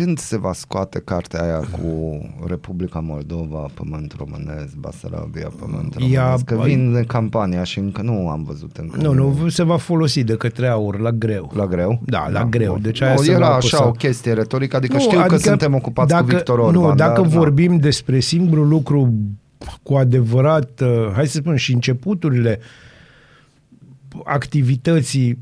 [0.03, 6.43] când se va scoate cartea aia cu Republica Moldova, Pământ Românesc, Basarabia, Pământ Ea- Românesc?
[6.43, 9.01] Că vin de campania și încă nu am văzut încă.
[9.01, 11.51] Nu, nu, se va folosi de către aur la greu.
[11.55, 12.01] La greu?
[12.05, 12.71] Da, la greu.
[12.71, 12.81] bun.
[12.81, 13.77] Deci aia Nu, se va era apăsa.
[13.77, 16.81] așa o chestie retorică, adică știu că suntem ocupați dacă, cu Victor Orban.
[16.81, 17.37] Nu, dacă dar, da.
[17.37, 19.13] vorbim despre singurul lucru
[19.83, 22.59] cu adevărat, uh, hai să spunem, și începuturile
[24.23, 25.37] activității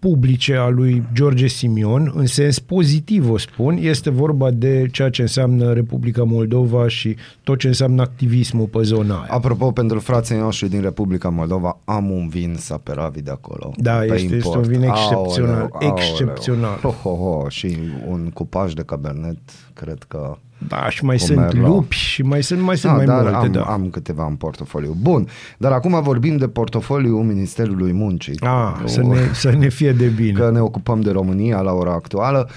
[0.00, 5.22] publice a lui George Simion, în sens pozitiv o spun, este vorba de ceea ce
[5.22, 9.28] înseamnă Republica Moldova și tot ce înseamnă activismul pe zona aia.
[9.30, 13.72] Apropo, pentru frații noștri din Republica Moldova, am un vin Saperavi de acolo.
[13.76, 14.56] Da, pe este- este import.
[14.56, 16.78] un vin excepțional, Aoleu, excepțional.
[16.82, 17.48] Ho, ho, ho.
[17.48, 19.38] Și un cupaj de cabernet,
[19.74, 20.36] cred că...
[20.68, 21.68] Da, și mai Cu sunt Merlot.
[21.68, 23.62] lupi și mai sunt, mai sunt Ah, mai dar multe, am, da.
[23.62, 24.96] am câteva în portofoliu.
[25.00, 25.26] Bun,
[25.58, 28.34] dar acum vorbim de portofoliul Ministerului Muncii.
[28.40, 30.38] Ah, Nu- să ne, să ne fie de bine.
[30.38, 32.48] că ne ocupăm de România la ora actuală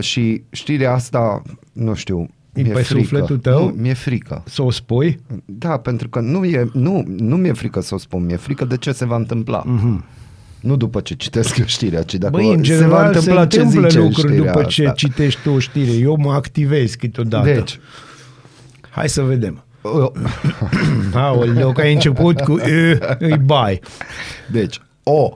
[0.00, 3.64] și știrea asta, nu știu, E pe sufletul tău?
[3.64, 4.42] Nu, mi-e frică.
[4.46, 5.20] Să o spui?
[5.44, 8.76] Da, pentru că nu, e, nu, nu mi-e frică să o spun, mi-e frică de
[8.76, 9.62] ce se va întâmpla.
[9.64, 10.04] Mm-hmm.
[10.64, 13.46] Nu după ce citesc eu știrea, ci dacă Băi, în se va general se întâmpla
[13.46, 14.70] ce întâmplă zice în lucruri știrea după asta.
[14.70, 15.90] ce citești tu o știre.
[15.92, 17.52] Eu mă activez câteodată.
[17.52, 17.80] Deci,
[18.90, 19.64] Hai să vedem.
[19.82, 20.10] o-
[21.18, 23.80] Aoleu, că ai început cu e, îi bai.
[24.52, 25.32] Deci, o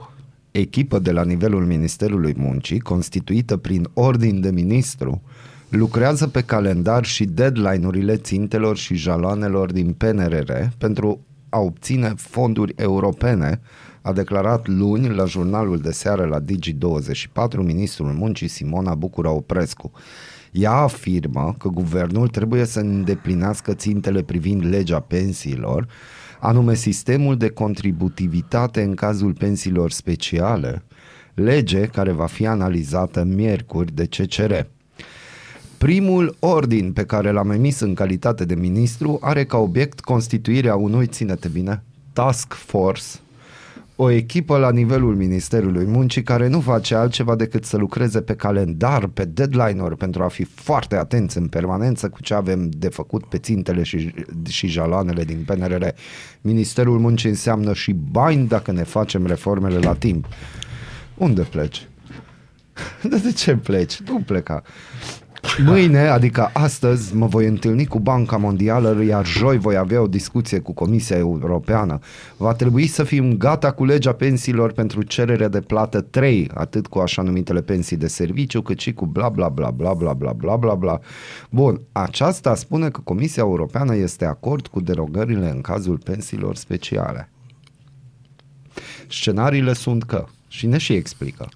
[0.51, 5.21] echipă de la nivelul Ministerului Muncii, constituită prin ordin de ministru,
[5.69, 13.61] lucrează pe calendar și deadline-urile țintelor și jaloanelor din PNRR pentru a obține fonduri europene,
[14.01, 19.91] a declarat luni la jurnalul de seară la Digi24 ministrul muncii Simona Bucura Oprescu.
[20.51, 25.87] Ea afirmă că guvernul trebuie să îndeplinească țintele privind legea pensiilor,
[26.39, 30.83] anume sistemul de contributivitate în cazul pensiilor speciale,
[31.33, 34.53] lege care va fi analizată miercuri de CCR.
[35.77, 41.07] Primul ordin pe care l-am emis în calitate de ministru are ca obiect constituirea unui,
[41.07, 41.83] ține-te bine,
[42.13, 43.05] task force,
[44.01, 49.07] o echipă la nivelul Ministerului Muncii care nu face altceva decât să lucreze pe calendar,
[49.07, 53.37] pe deadline-uri pentru a fi foarte atenți în permanență cu ce avem de făcut pe
[53.37, 54.13] țintele și,
[54.47, 55.85] și jaloanele din PNRR.
[56.41, 60.27] Ministerul Muncii înseamnă și bani dacă ne facem reformele la timp.
[61.17, 61.87] Unde pleci?
[63.01, 63.99] De, de ce pleci?
[63.99, 64.63] Nu pleca.
[65.65, 70.59] Mâine, adică astăzi, mă voi întâlni cu Banca Mondială, iar joi voi avea o discuție
[70.59, 71.99] cu Comisia Europeană.
[72.37, 76.99] Va trebui să fim gata cu legea pensiilor pentru cererea de plată 3, atât cu
[76.99, 80.55] așa numitele pensii de serviciu, cât și cu bla bla bla bla bla bla bla
[80.55, 80.99] bla bla.
[81.49, 87.29] Bun, aceasta spune că Comisia Europeană este acord cu derogările în cazul pensiilor speciale.
[89.09, 91.49] Scenariile sunt că, și ne și explică,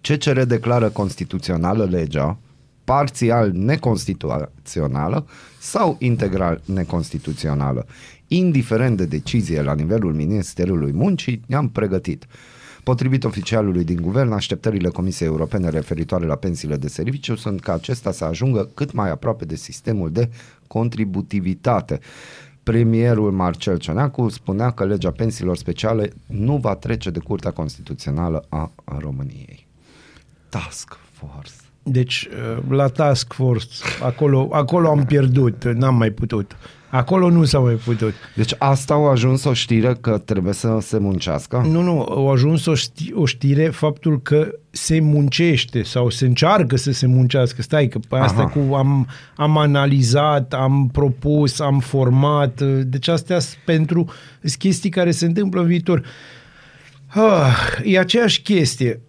[0.00, 2.38] CCR declară constituțională legea,
[2.88, 5.26] parțial neconstituțională
[5.58, 7.86] sau integral neconstituțională.
[8.26, 12.26] Indiferent de decizie la nivelul Ministerului Muncii, ne-am pregătit.
[12.84, 18.12] Potrivit oficialului din guvern, așteptările Comisiei Europene referitoare la pensiile de serviciu sunt ca acesta
[18.12, 20.30] să ajungă cât mai aproape de sistemul de
[20.66, 21.98] contributivitate.
[22.62, 28.72] Premierul Marcel Ciuneacu spunea că legea pensiilor speciale nu va trece de Curtea Constituțională a,
[28.84, 29.66] a României.
[30.48, 31.67] Task Force.
[31.82, 32.28] Deci,
[32.68, 36.56] la Task Force, acolo, acolo am pierdut, n-am mai putut.
[36.90, 38.14] Acolo nu s-a mai putut.
[38.34, 41.66] Deci asta au ajuns o știre că trebuie să se muncească?
[41.70, 46.76] Nu, nu, au ajuns o, ști, o știre faptul că se muncește sau se încearcă
[46.76, 47.62] să se muncească.
[47.62, 48.48] Stai că pe asta Aha.
[48.48, 52.62] cu am, am analizat, am propus, am format.
[52.62, 54.04] Deci astea sunt pentru
[54.40, 56.04] sunt chestii care se întâmplă în viitor.
[57.06, 59.00] Ah, e aceeași chestie.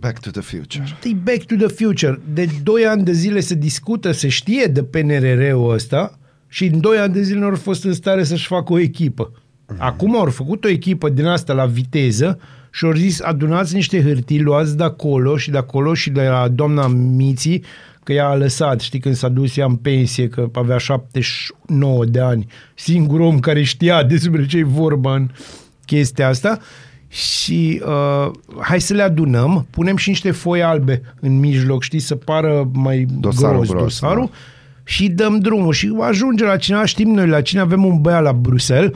[0.00, 0.84] Back to the future.
[1.04, 2.20] E back to the future.
[2.32, 6.98] De 2 ani de zile se discută, se știe de PNRR-ul ăsta și în 2
[6.98, 9.32] ani de zile nu au fost în stare să-și facă o echipă.
[9.76, 12.38] Acum au făcut o echipă din asta la viteză
[12.72, 16.48] și au zis adunați niște hârtii, luați de acolo și de acolo și de la
[16.48, 17.64] doamna Miții,
[18.04, 22.20] că ea a lăsat, știi, când s-a dus ea în pensie, că avea 79 de
[22.20, 25.28] ani, singur om care știa despre ce e vorba în
[25.84, 26.58] chestia asta
[27.08, 32.14] și uh, hai să le adunăm, punem și niște foi albe în mijloc, știi, să
[32.14, 34.36] pară mai Dosarul gros, gros, dosarul da.
[34.84, 38.32] și dăm drumul și ajunge la cineva, știm noi la cine avem un băiat la
[38.32, 38.92] Bruxelles,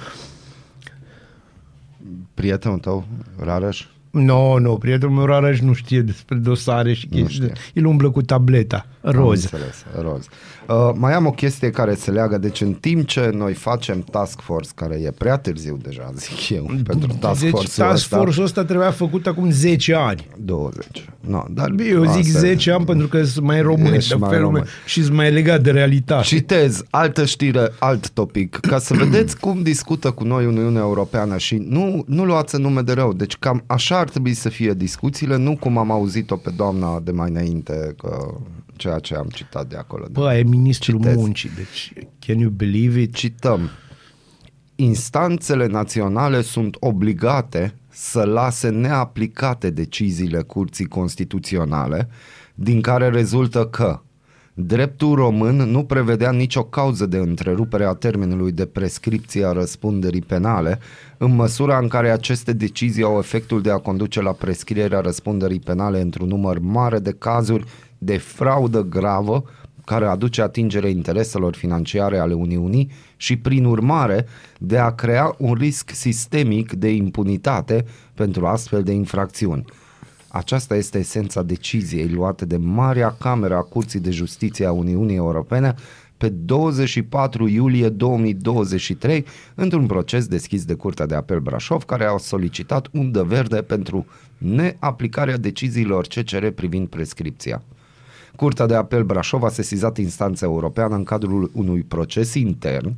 [2.34, 3.06] Prietenul tău,
[3.38, 3.86] Rareș?
[4.12, 7.34] Nu, no, nu, no, prietenul meu Rareș nu știe despre dosare și chestii.
[7.34, 7.52] știe.
[7.74, 9.42] El umblă cu tableta, Am roz.
[9.42, 10.26] înțeles, roz.
[10.68, 14.40] Uh, mai am o chestie care se leagă, deci în timp ce noi facem task
[14.40, 18.44] force, care e prea târziu deja, zic eu, pentru task deci force-ul task ăsta, force-ul
[18.44, 20.26] ăsta trebuia făcut acum 10 ani.
[20.38, 21.04] 20.
[21.20, 24.28] No, dar Eu zic asta- 10 ani pentru că sunt mai români Ești de mai
[24.28, 24.60] felul român.
[24.60, 26.24] meu și sunt mai legat de realitate.
[26.24, 31.56] Citez altă știre, alt topic, ca să vedeți cum discută cu noi Uniunea Europeană și
[31.68, 33.12] nu, nu luați în nume de rău.
[33.12, 37.10] Deci cam așa ar trebui să fie discuțiile, nu cum am auzit-o pe doamna de
[37.10, 38.34] mai înainte, că
[38.76, 40.06] ceea ce am citat de acolo.
[40.10, 41.16] Bă, e ministrul Citez.
[41.16, 43.14] muncii, deci can you believe it?
[43.14, 43.70] Cităm.
[44.74, 52.08] Instanțele naționale sunt obligate să lase neaplicate deciziile Curții Constituționale,
[52.54, 54.00] din care rezultă că
[54.54, 60.78] dreptul român nu prevedea nicio cauză de întrerupere a termenului de prescripție a răspunderii penale,
[61.18, 66.00] în măsura în care aceste decizii au efectul de a conduce la prescrierea răspunderii penale
[66.00, 67.64] într-un număr mare de cazuri
[67.98, 69.44] de fraudă gravă
[69.84, 74.26] care aduce atingere intereselor financiare ale Uniunii și, prin urmare,
[74.58, 77.84] de a crea un risc sistemic de impunitate
[78.14, 79.64] pentru astfel de infracțiuni.
[80.34, 85.74] Aceasta este esența deciziei luate de Marea Cameră a Curții de Justiție a Uniunii Europene
[86.16, 92.88] pe 24 iulie 2023 într-un proces deschis de Curtea de Apel Brașov care a solicitat
[92.92, 94.06] undă verde pentru
[94.38, 97.62] neaplicarea deciziilor CCR privind prescripția.
[98.36, 102.94] Curtea de Apel Brașov a sesizat instanța europeană în cadrul unui proces intern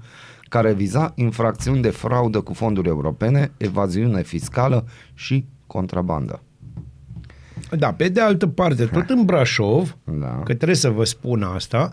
[0.49, 6.40] care viza infracțiuni de fraudă cu fonduri europene, evaziune fiscală și contrabandă.
[7.78, 10.40] Da, pe de altă parte, tot în Brașov, Da.
[10.44, 11.92] că trebuie să vă spun asta,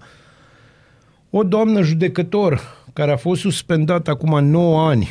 [1.30, 2.62] o doamnă judecător
[2.94, 5.10] care a fost suspendată acum 9 ani,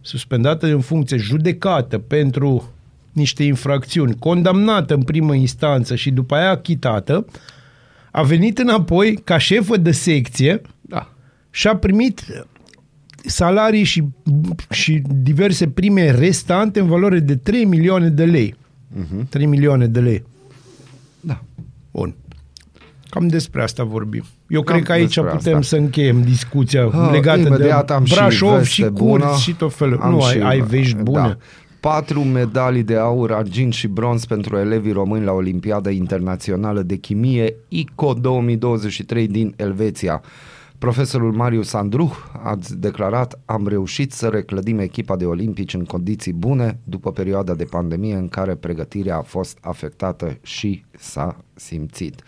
[0.00, 2.72] suspendată în funcție, judecată pentru
[3.12, 7.24] niște infracțiuni, condamnată în primă instanță și după aia achitată,
[8.10, 11.12] a venit înapoi ca șefă de secție Da.
[11.50, 12.24] și a primit
[13.26, 14.04] salarii și,
[14.70, 18.54] și diverse prime restante în valoare de 3 milioane de lei.
[19.00, 19.28] Uh-huh.
[19.28, 20.24] 3 milioane de lei.
[21.20, 21.42] Da.
[21.90, 22.14] Bun.
[23.10, 24.22] Cam despre asta vorbim.
[24.48, 25.76] Eu Cam cred că aici despre putem asta.
[25.76, 29.24] să încheiem discuția Ah, legată imediat de am și Brașov veste și, bună.
[29.24, 29.98] curți și tot felul.
[30.02, 31.18] Am nu, și- ai, ai vești bune.
[31.18, 31.36] Da.
[31.80, 37.54] Patru medalii de aur, argint și bronz pentru elevii români la Olimpiada Internațională de Chimie
[37.68, 40.22] ICO 2023 din Elveția.
[40.82, 46.78] Profesorul Marius Andruh a declarat am reușit să reclădim echipa de olimpici în condiții bune
[46.84, 52.22] după perioada de pandemie în care pregătirea a fost afectată și s-a simțit.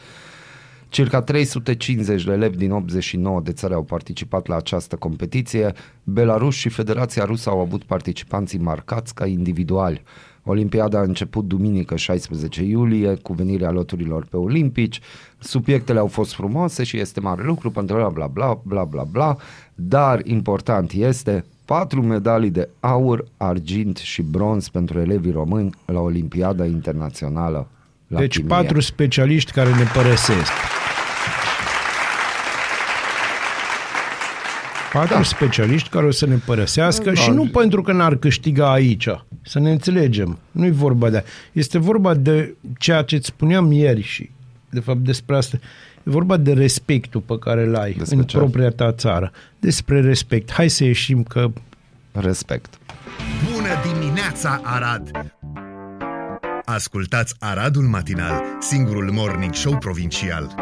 [0.89, 5.73] Circa 350 de elevi din 89 de țări au participat la această competiție.
[6.05, 10.03] Belarus și Federația Rusă au avut participanții marcați ca individuali.
[10.45, 15.01] Olimpiada a început duminică 16 iulie cu venirea loturilor pe olimpici.
[15.39, 19.37] Subiectele au fost frumoase și este mare lucru pentru bla bla bla bla bla bla,
[19.75, 26.65] dar important este patru medalii de aur, argint și bronz pentru elevii români la Olimpiada
[26.65, 27.69] Internațională
[28.07, 28.49] la deci chimie.
[28.49, 30.51] patru specialiști care ne părăsesc.
[34.95, 35.23] Patru da.
[35.23, 37.15] specialiști care o să ne părăsească Da.
[37.15, 39.09] și nu pentru că n-ar câștiga aici.
[39.43, 40.39] Să ne înțelegem.
[40.51, 44.31] Nu-i vorba de Este vorba de ceea ce îți spuneam ieri și
[44.71, 45.57] de fapt despre asta.
[45.97, 48.37] E vorba de respectul pe care îl ai Despre în ce?
[48.37, 49.33] propria ta țară.
[49.61, 50.53] Despre respect.
[50.53, 51.51] Hai să ieșim că
[52.13, 52.75] Respect.
[53.53, 55.11] Bună dimineața, Arad!
[56.65, 60.55] Ascultați Aradul Matinal, singurul morning show provincial.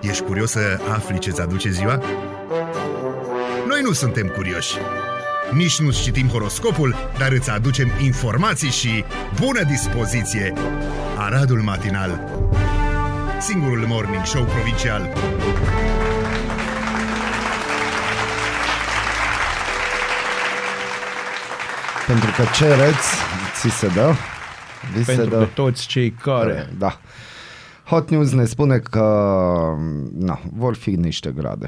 [0.00, 2.02] Ești curios să afli ce-ți aduce ziua?
[3.66, 4.76] Noi nu suntem curioși.
[5.52, 9.04] Nici nu citim horoscopul, dar îți aducem informații și
[9.40, 10.52] bună dispoziție!
[11.16, 12.30] Aradul Matinal,
[13.40, 15.12] singurul morning show provincial.
[22.06, 23.08] Pentru că cereți,
[23.54, 24.14] ți se dă.
[24.92, 25.38] Vi se pentru dă.
[25.38, 26.68] că toți cei care...
[26.78, 26.98] Da.
[27.88, 29.04] Hot News ne spune că
[30.18, 31.66] na, vor fi niște grade.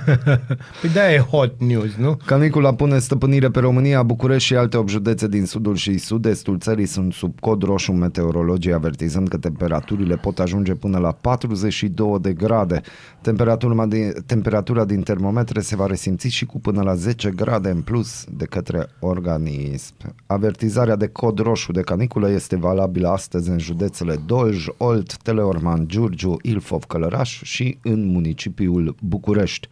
[0.80, 2.18] Păi da, e hot news, nu?
[2.26, 6.86] Canicula pune stăpânire pe România, București și alte 8 județe din sudul și sud-estul țării
[6.86, 12.80] sunt sub cod roșu meteorologii avertizând că temperaturile pot ajunge până la 42 de grade.
[13.20, 17.80] Temperatura din, temperatura din termometre se va resimți și cu până la 10 grade în
[17.80, 19.94] plus de către organism.
[20.26, 26.36] Avertizarea de cod roșu de caniculă este valabilă astăzi în județele Dolj, Olt, Teleorman, Giurgiu,
[26.42, 29.68] Ilfov, Călăraș și în municipiul București.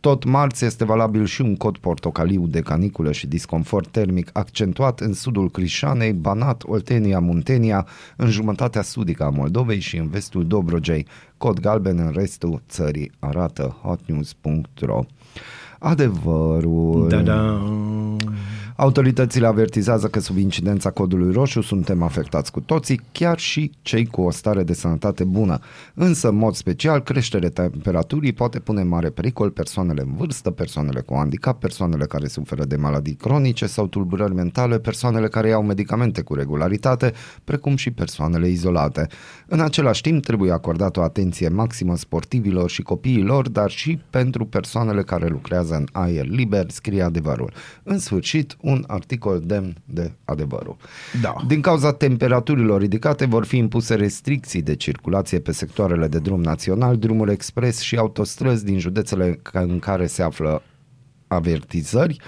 [0.00, 5.12] Tot marți este valabil și un cod portocaliu de caniculă și disconfort termic accentuat în
[5.12, 11.06] sudul Crișanei, Banat, Oltenia, Muntenia, în jumătatea sudică a Moldovei și în vestul Dobrogei.
[11.36, 15.04] Cod galben în restul țării, arată hotnews.ro.
[15.78, 17.08] Adevărul.
[17.08, 17.62] Da, da.
[18.80, 24.20] Autoritățile avertizează că sub incidența codului roșu suntem afectați cu toții, chiar și cei cu
[24.20, 25.58] o stare de sănătate bună.
[25.94, 31.00] Însă, în mod special, creșterea temperaturii poate pune în mare pericol persoanele în vârstă, persoanele
[31.00, 36.22] cu handicap, persoanele care suferă de maladii cronice sau tulburări mentale, persoanele care iau medicamente
[36.22, 37.12] cu regularitate,
[37.44, 39.06] precum și persoanele izolate.
[39.46, 45.02] În același timp, trebuie acordat o atenție maximă sportivilor și copiilor, dar și pentru persoanele
[45.02, 47.52] care lucrează în aer liber, scrie adevărul.
[47.82, 50.76] În sfârșit, un articol demn de adevărul.
[51.20, 51.34] Da.
[51.46, 56.96] Din cauza temperaturilor ridicate vor fi impuse restricții de circulație pe sectoarele de drum național,
[56.96, 60.62] drumuri expres și autostrăzi din județele ca- în care se află
[61.26, 62.20] avertizări.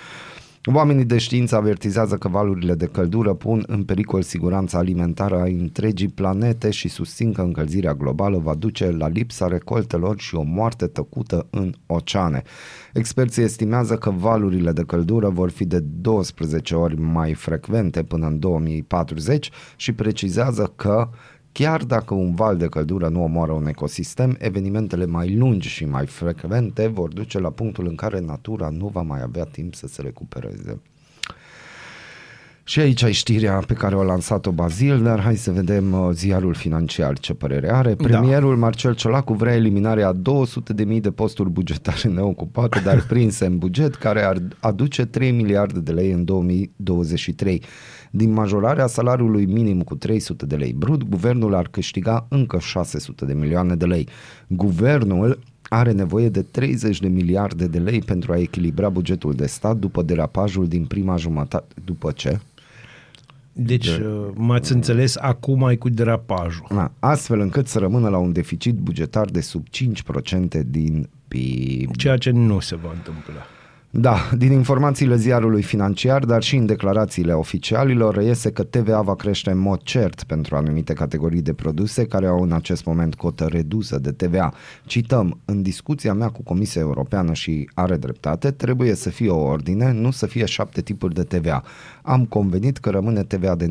[0.64, 6.08] Oamenii de știință avertizează că valurile de căldură pun în pericol siguranța alimentară a întregii
[6.08, 11.46] planete și susțin că încălzirea globală va duce la lipsa recoltelor și o moarte tăcută
[11.50, 12.42] în oceane.
[12.92, 18.38] Experții estimează că valurile de căldură vor fi de 12 ori mai frecvente până în
[18.38, 21.08] 2040 și precizează că
[21.52, 26.06] Chiar dacă un val de căldură nu omoară un ecosistem, evenimentele mai lungi și mai
[26.06, 30.02] frecvente vor duce la punctul în care natura nu va mai avea timp să se
[30.02, 30.80] recupereze.
[32.70, 36.54] Și aici ai știrea pe care o lansat-o Bazil, dar hai să vedem uh, ziarul
[36.54, 37.94] financiar ce părere are.
[37.94, 38.60] Premierul da.
[38.60, 44.36] Marcel Ciolacu vrea eliminarea 200.000 de posturi bugetare neocupate, dar prinse în buget, care ar
[44.60, 47.62] aduce 3 miliarde de lei în 2023.
[48.10, 53.32] Din majorarea salariului minim cu 300 de lei brut, guvernul ar câștiga încă 600 de
[53.32, 54.08] milioane de lei.
[54.48, 59.76] Guvernul are nevoie de 30 de miliarde de lei pentru a echilibra bugetul de stat
[59.76, 61.74] după derapajul din prima jumătate.
[61.84, 62.40] După ce?
[63.52, 64.04] Deci de...
[64.04, 66.66] Uh, m-ați înțeles acum mai cu derapajul.
[66.68, 69.66] A, astfel încât să rămână la un deficit bugetar de sub
[70.60, 71.96] 5% din PIB.
[71.96, 73.46] Ceea ce nu se va întâmpla.
[73.92, 79.50] Da, din informațiile ziarului financiar, dar și în declarațiile oficialilor, reiese că TVA va crește
[79.50, 83.98] în mod cert pentru anumite categorii de produse care au în acest moment cotă redusă
[83.98, 84.52] de TVA.
[84.84, 89.92] Cităm, în discuția mea cu Comisia Europeană și are dreptate, trebuie să fie o ordine,
[89.92, 91.62] nu să fie șapte tipuri de TVA.
[92.10, 93.70] Am convenit că rămâne TVA de 9%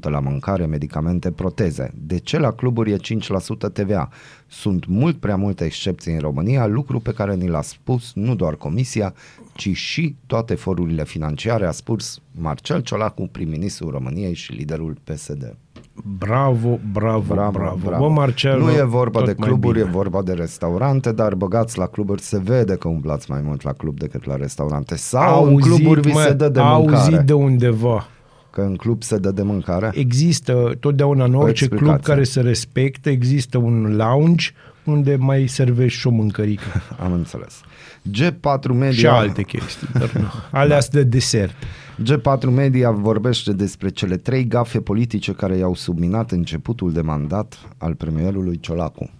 [0.00, 1.92] la mâncare, medicamente, proteze.
[1.94, 4.08] De ce la cluburi e 5% TVA?
[4.46, 8.56] Sunt mult prea multe excepții în România, lucru pe care ni l-a spus nu doar
[8.56, 9.14] Comisia,
[9.54, 15.56] ci și toate forurile financiare, a spus Marcel Ciolacu, prim-ministrul României și liderul PSD.
[16.02, 17.78] Bravo, bravo, bravo, bravo.
[17.84, 18.08] bravo.
[18.08, 22.22] Bă, Marcel, nu e vorba de cluburi, e vorba de restaurante, dar băgați la cluburi
[22.22, 24.96] se vede că umblați mai mult la club decât la restaurante.
[24.96, 26.96] Sau auzit, în cluburi vi se dă de mâncare.
[26.96, 28.06] Auzit de undeva.
[28.50, 29.90] Că în club se dă de mâncare?
[29.94, 34.50] Există, totdeauna în orice club care se respectă, există un lounge
[34.84, 36.82] unde mai servești și o mâncărică.
[37.04, 37.60] Am înțeles.
[38.10, 38.90] G4 Media...
[38.90, 40.26] Și alte chestii, dar nu.
[40.60, 40.86] Alea da.
[40.90, 41.54] de desert.
[42.02, 47.94] G4 Media vorbește despre cele trei gafe politice care i-au subminat începutul de mandat al
[47.94, 49.10] premierului Ciolacu.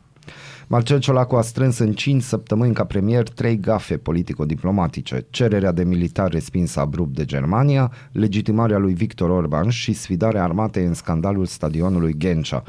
[0.67, 6.31] Marcel Ciolacu a strâns în 5 săptămâni ca premier trei gafe politico-diplomatice, cererea de militar
[6.31, 12.63] respinsă abrupt de Germania, legitimarea lui Victor Orban și sfidarea armatei în scandalul stadionului Ghencea.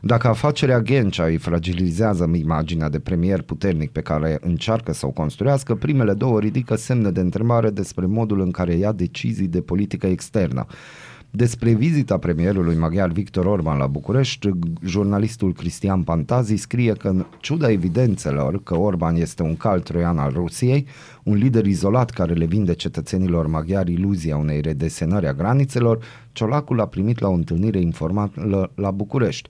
[0.00, 5.74] Dacă afacerea Ghencea îi fragilizează imaginea de premier puternic pe care încearcă să o construiască,
[5.74, 10.66] primele două ridică semne de întrebare despre modul în care ia decizii de politică externă.
[11.30, 14.48] Despre vizita premierului maghiar Victor Orban la București,
[14.84, 20.32] jurnalistul Cristian Pantazi scrie că în ciuda evidențelor că Orban este un cal troian al
[20.32, 20.86] Rusiei,
[21.22, 25.98] un lider izolat care le vinde cetățenilor maghiari iluzia unei redesenări a granițelor,
[26.32, 29.48] Ciolacul a primit la o întâlnire informală la București.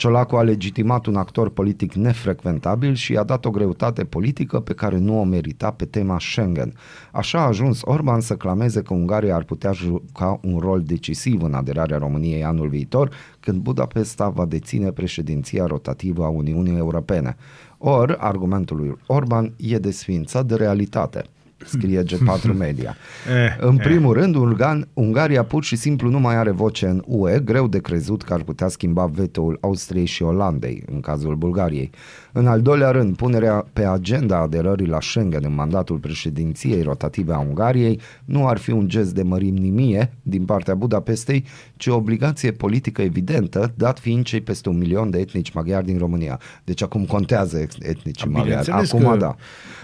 [0.00, 4.98] Ciolacu a legitimat un actor politic nefrecventabil și i-a dat o greutate politică pe care
[4.98, 6.72] nu o merita pe tema Schengen.
[7.12, 11.54] Așa a ajuns Orban să clameze că Ungaria ar putea juca un rol decisiv în
[11.54, 17.36] aderarea României anul viitor, când Budapesta va deține președinția rotativă a Uniunii Europene.
[17.78, 21.24] Or, argumentul lui Orban e desfințat de realitate
[21.64, 22.96] scrie G4 Media.
[23.28, 23.84] Eh, în eh.
[23.84, 24.22] primul eh.
[24.22, 28.22] rând, Ungan, Ungaria pur și simplu nu mai are voce în UE, greu de crezut
[28.22, 31.90] că ar putea schimba veto-ul Austriei și Olandei, în cazul Bulgariei.
[32.32, 37.38] În al doilea rând, punerea pe agenda aderării la Schengen în mandatul președinției rotative a
[37.38, 41.44] Ungariei nu ar fi un gest de mărimnimie din partea Budapestei,
[41.76, 45.98] ci o obligație politică evidentă, dat fiind cei peste un milion de etnici maghiari din
[45.98, 46.40] România.
[46.64, 48.70] Deci acum contează etnici maghiari.
[48.70, 49.16] Acum că...
[49.16, 49.36] da.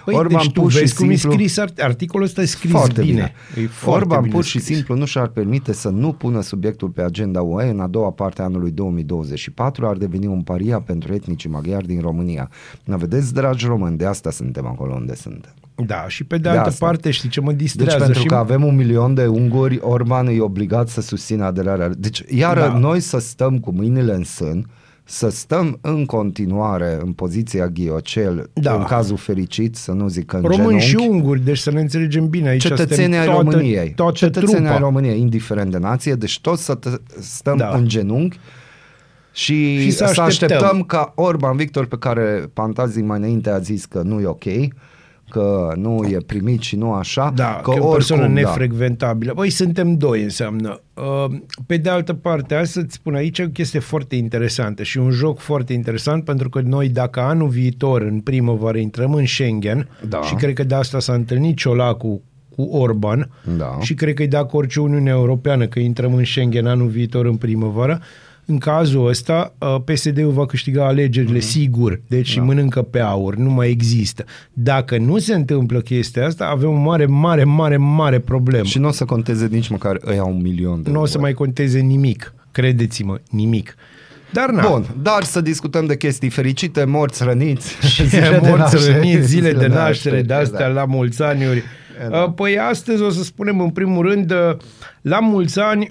[0.05, 3.35] Păi, Orban deci tu vezi simplu, cum e scris articolul ăsta, e scris foarte bine.
[3.55, 3.65] bine.
[3.67, 4.77] E foarte Orban bine pur și scris.
[4.77, 8.43] simplu nu și-ar permite să nu pună subiectul pe agenda UE în a doua parte
[8.43, 12.51] a anului 2024, ar deveni un paria pentru etnicii maghiari din România.
[12.85, 15.53] Nu vedeți, dragi români, de asta suntem acolo unde suntem.
[15.87, 16.87] Da, și pe de, de altă asta.
[16.87, 17.97] parte, știi ce mă distrează?
[17.97, 18.29] Deci pentru și...
[18.29, 21.89] că avem un milion de unguri, Orban e obligat să susțină aderarea.
[21.89, 22.79] Deci, iară da.
[22.79, 24.67] noi să stăm cu mâinile în sân,
[25.09, 28.75] să stăm în continuare în poziția ghiocel, da.
[28.75, 30.85] în cazul fericit, să nu zic în Români genunchi.
[30.85, 32.49] și unguri, deci să ne înțelegem bine.
[32.49, 33.95] Aici Cetățenii ai României.
[34.13, 36.79] Cetățenii ai României, indiferent de nație, deci toți să
[37.21, 37.69] stăm da.
[37.69, 38.39] în genunchi
[39.33, 40.33] și, și să, așteptăm.
[40.33, 44.27] să așteptăm ca Orban Victor, pe care Pantazii mai înainte a zis că nu e
[44.27, 44.45] ok,
[45.29, 47.33] că nu e primit și nu așa.
[47.35, 48.29] Da, că, că o persoană da.
[48.29, 49.33] nefrecventabilă.
[49.35, 50.81] Păi suntem doi înseamnă.
[50.95, 55.11] Uh, pe de altă parte, hai să-ți spun aici o chestie foarte interesantă și un
[55.11, 60.23] joc foarte interesant pentru că noi dacă anul viitor în primăvară intrăm în Schengen da.
[60.23, 62.23] și cred că de asta s-a întâlnit Ciolacu
[62.57, 63.79] cu Orban Da.
[63.81, 67.27] și cred că e de acord și Uniunea Europeană că intrăm în Schengen anul viitor
[67.27, 68.01] în primăvară.
[68.49, 71.47] În cazul ăsta, uh, PSD-ul va câștiga alegerile Mhm.
[71.47, 72.43] sigur, deci da.
[72.43, 74.25] mănâncă pe aur, nu mai există.
[74.53, 78.65] Dacă nu se întâmplă chestia asta, avem o mare, mare, mare, mare problemă.
[78.65, 81.23] Și nu o să conteze nici măcar ăia un milion de nu o să euro.
[81.23, 83.75] mai conteze nimic, credeți-mă, nimic.
[84.33, 87.77] Dar na, Bun, dar să discutăm de chestii fericite, morți, răniți.
[88.09, 90.37] zile de morți naștere, răniți, zile de naștere, de da.
[90.39, 91.43] astea la mulți ani.
[92.11, 92.31] Da.
[92.31, 94.57] Păi astăzi o să spunem în primul rând uh,
[95.01, 95.91] la mulți ani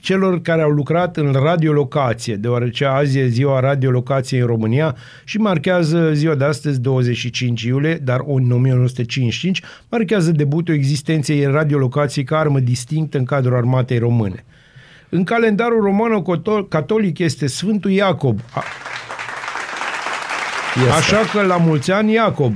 [0.00, 6.10] celor care au lucrat în radiolocație, deoarece azi e ziua radiolocației în România și marchează
[6.12, 13.18] ziua de astăzi, 25 iulie, dar în 1955, marchează debutul existenței radiolocației ca armă distinctă
[13.18, 14.44] în cadrul armatei române.
[15.08, 18.38] În calendarul romano-catolic este Sfântul Iacob.
[18.54, 18.62] A-
[20.76, 20.90] Este.
[20.90, 22.52] Așa că la mulți ani Iacob.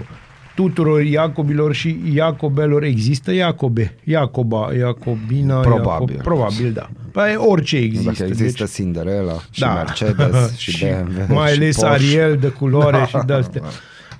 [0.56, 3.94] Tuturor Iacobilor și Iacobelor există Iacobe.
[4.04, 6.08] Iacoba, Iacobina, Probabil.
[6.14, 6.88] Iacob, probabil, da.
[7.12, 8.10] Păi orice există.
[8.10, 9.72] Dacă există deci, Cinderella și da.
[9.72, 11.94] Mercedes și, BMW mai și ales Porsche.
[11.94, 13.62] Ariel de culoare și de astea.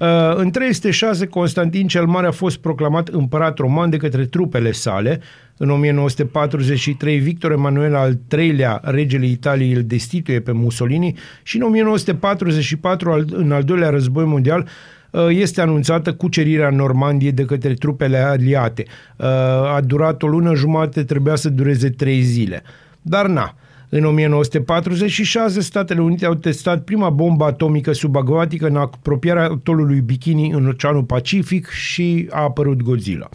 [0.01, 5.21] Uh, în 306, Constantin cel Mare a fost proclamat împărat roman de către trupele sale.
[5.57, 13.11] În 1943, Victor Emanuel al III-lea, regele Italiei, îl destituie pe Mussolini și în 1944,
[13.11, 14.69] al- în al doilea război mondial, uh,
[15.29, 18.85] este anunțată cucerirea Normandiei de către trupele aliate.
[19.17, 19.27] Uh,
[19.75, 22.63] A durat o lună jumate, trebuia să dureze trei zile.
[23.03, 23.55] Dar na,
[23.89, 30.67] în 1946, Statele Unite au testat prima bombă atomică subacvatică în apropierea atolului Bikini în
[30.67, 33.29] Oceanul Pacific și a apărut Godzilla.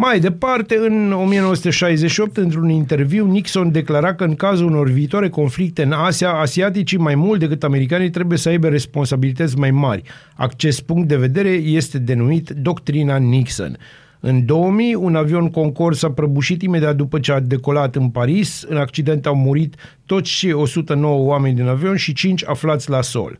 [0.00, 5.92] Mai departe, în 1968, într-un interviu, Nixon declara că în cazul unor viitoare conflicte în
[5.92, 10.02] Asia, asiaticii mai mult decât americanii trebuie să aibă responsabilități mai mari.
[10.36, 13.76] Acest punct de vedere este denumit doctrina Nixon.
[14.20, 18.64] În 2000, un avion Concorde s-a prăbușit imediat după ce a decolat în Paris.
[18.68, 19.74] În accident au murit
[20.06, 23.38] toți cei 109 oameni din avion și 5 aflați la sol.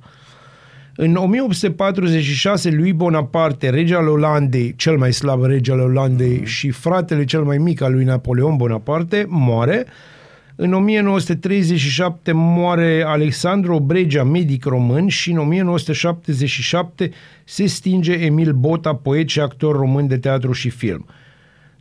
[1.00, 7.24] În 1846, lui Bonaparte, rege al Olandei, cel mai slab rege al Olandei și fratele
[7.24, 9.86] cel mai mic al lui Napoleon Bonaparte, moare.
[10.56, 17.10] În 1937 moare Alexandru Obregea, medic român și în 1977
[17.44, 21.06] se stinge Emil Bota, poet și actor român de teatru și film.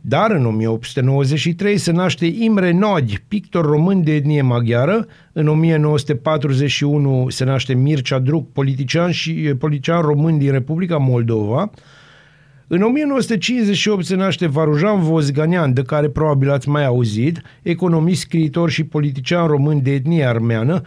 [0.00, 5.06] Dar în 1893 se naște Imre Nagy, pictor român de etnie maghiară.
[5.32, 11.70] În 1941 se naște Mircea Druc, politician și politician român din Republica Moldova.
[12.66, 18.84] În 1958 se naște Varujan Vozganian, de care probabil ați mai auzit, economist, scriitor și
[18.84, 20.82] politician român de etnie armeană,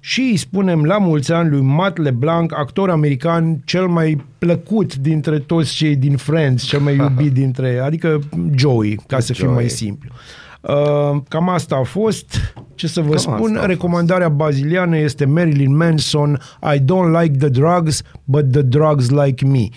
[0.00, 5.38] și îi spunem la mulți ani lui Matt LeBlanc, actor american cel mai plăcut dintre
[5.38, 8.18] toți cei din Friends, cel mai iubit dintre, adică
[8.54, 9.54] Joey, ca să fim Joey.
[9.54, 10.10] mai simplu.
[10.60, 12.54] Uh, cam asta a fost.
[12.74, 13.66] Ce să vă Cam spun, asta a fost.
[13.68, 16.40] recomandarea baziliană este Marilyn Manson,
[16.74, 19.68] I don't like the drugs, but the drugs like me.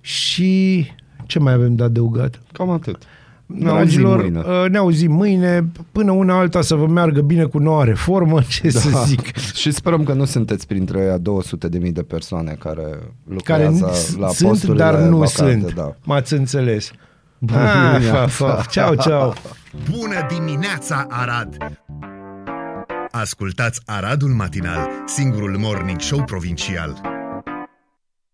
[0.00, 0.84] Și
[1.26, 2.40] ce mai avem de adăugat?
[2.52, 3.02] Cam atât.
[3.48, 4.38] Ne auzim Dragilor, mâine.
[4.38, 5.68] uh, ne auzim mâine.
[5.92, 8.78] Până una alta să vă meargă bine cu noua reformă, ce da.
[8.78, 9.36] să zic.
[9.54, 12.82] Și sperăm că nu sunteți printre aia 200 de mii de persoane care
[13.44, 15.74] Care lucrează la sunt, posturile dar nu vacante, sunt.
[15.74, 15.94] Da.
[16.04, 16.90] M-ați înțeles.
[17.38, 18.26] Bună Ah, dimineața.
[18.26, 18.62] fa, fa.
[18.70, 19.34] Ceau, ceau.
[19.90, 21.56] Bună dimineața, Arad!
[23.10, 27.00] Ascultați Aradul Matinal, singurul morning show provincial.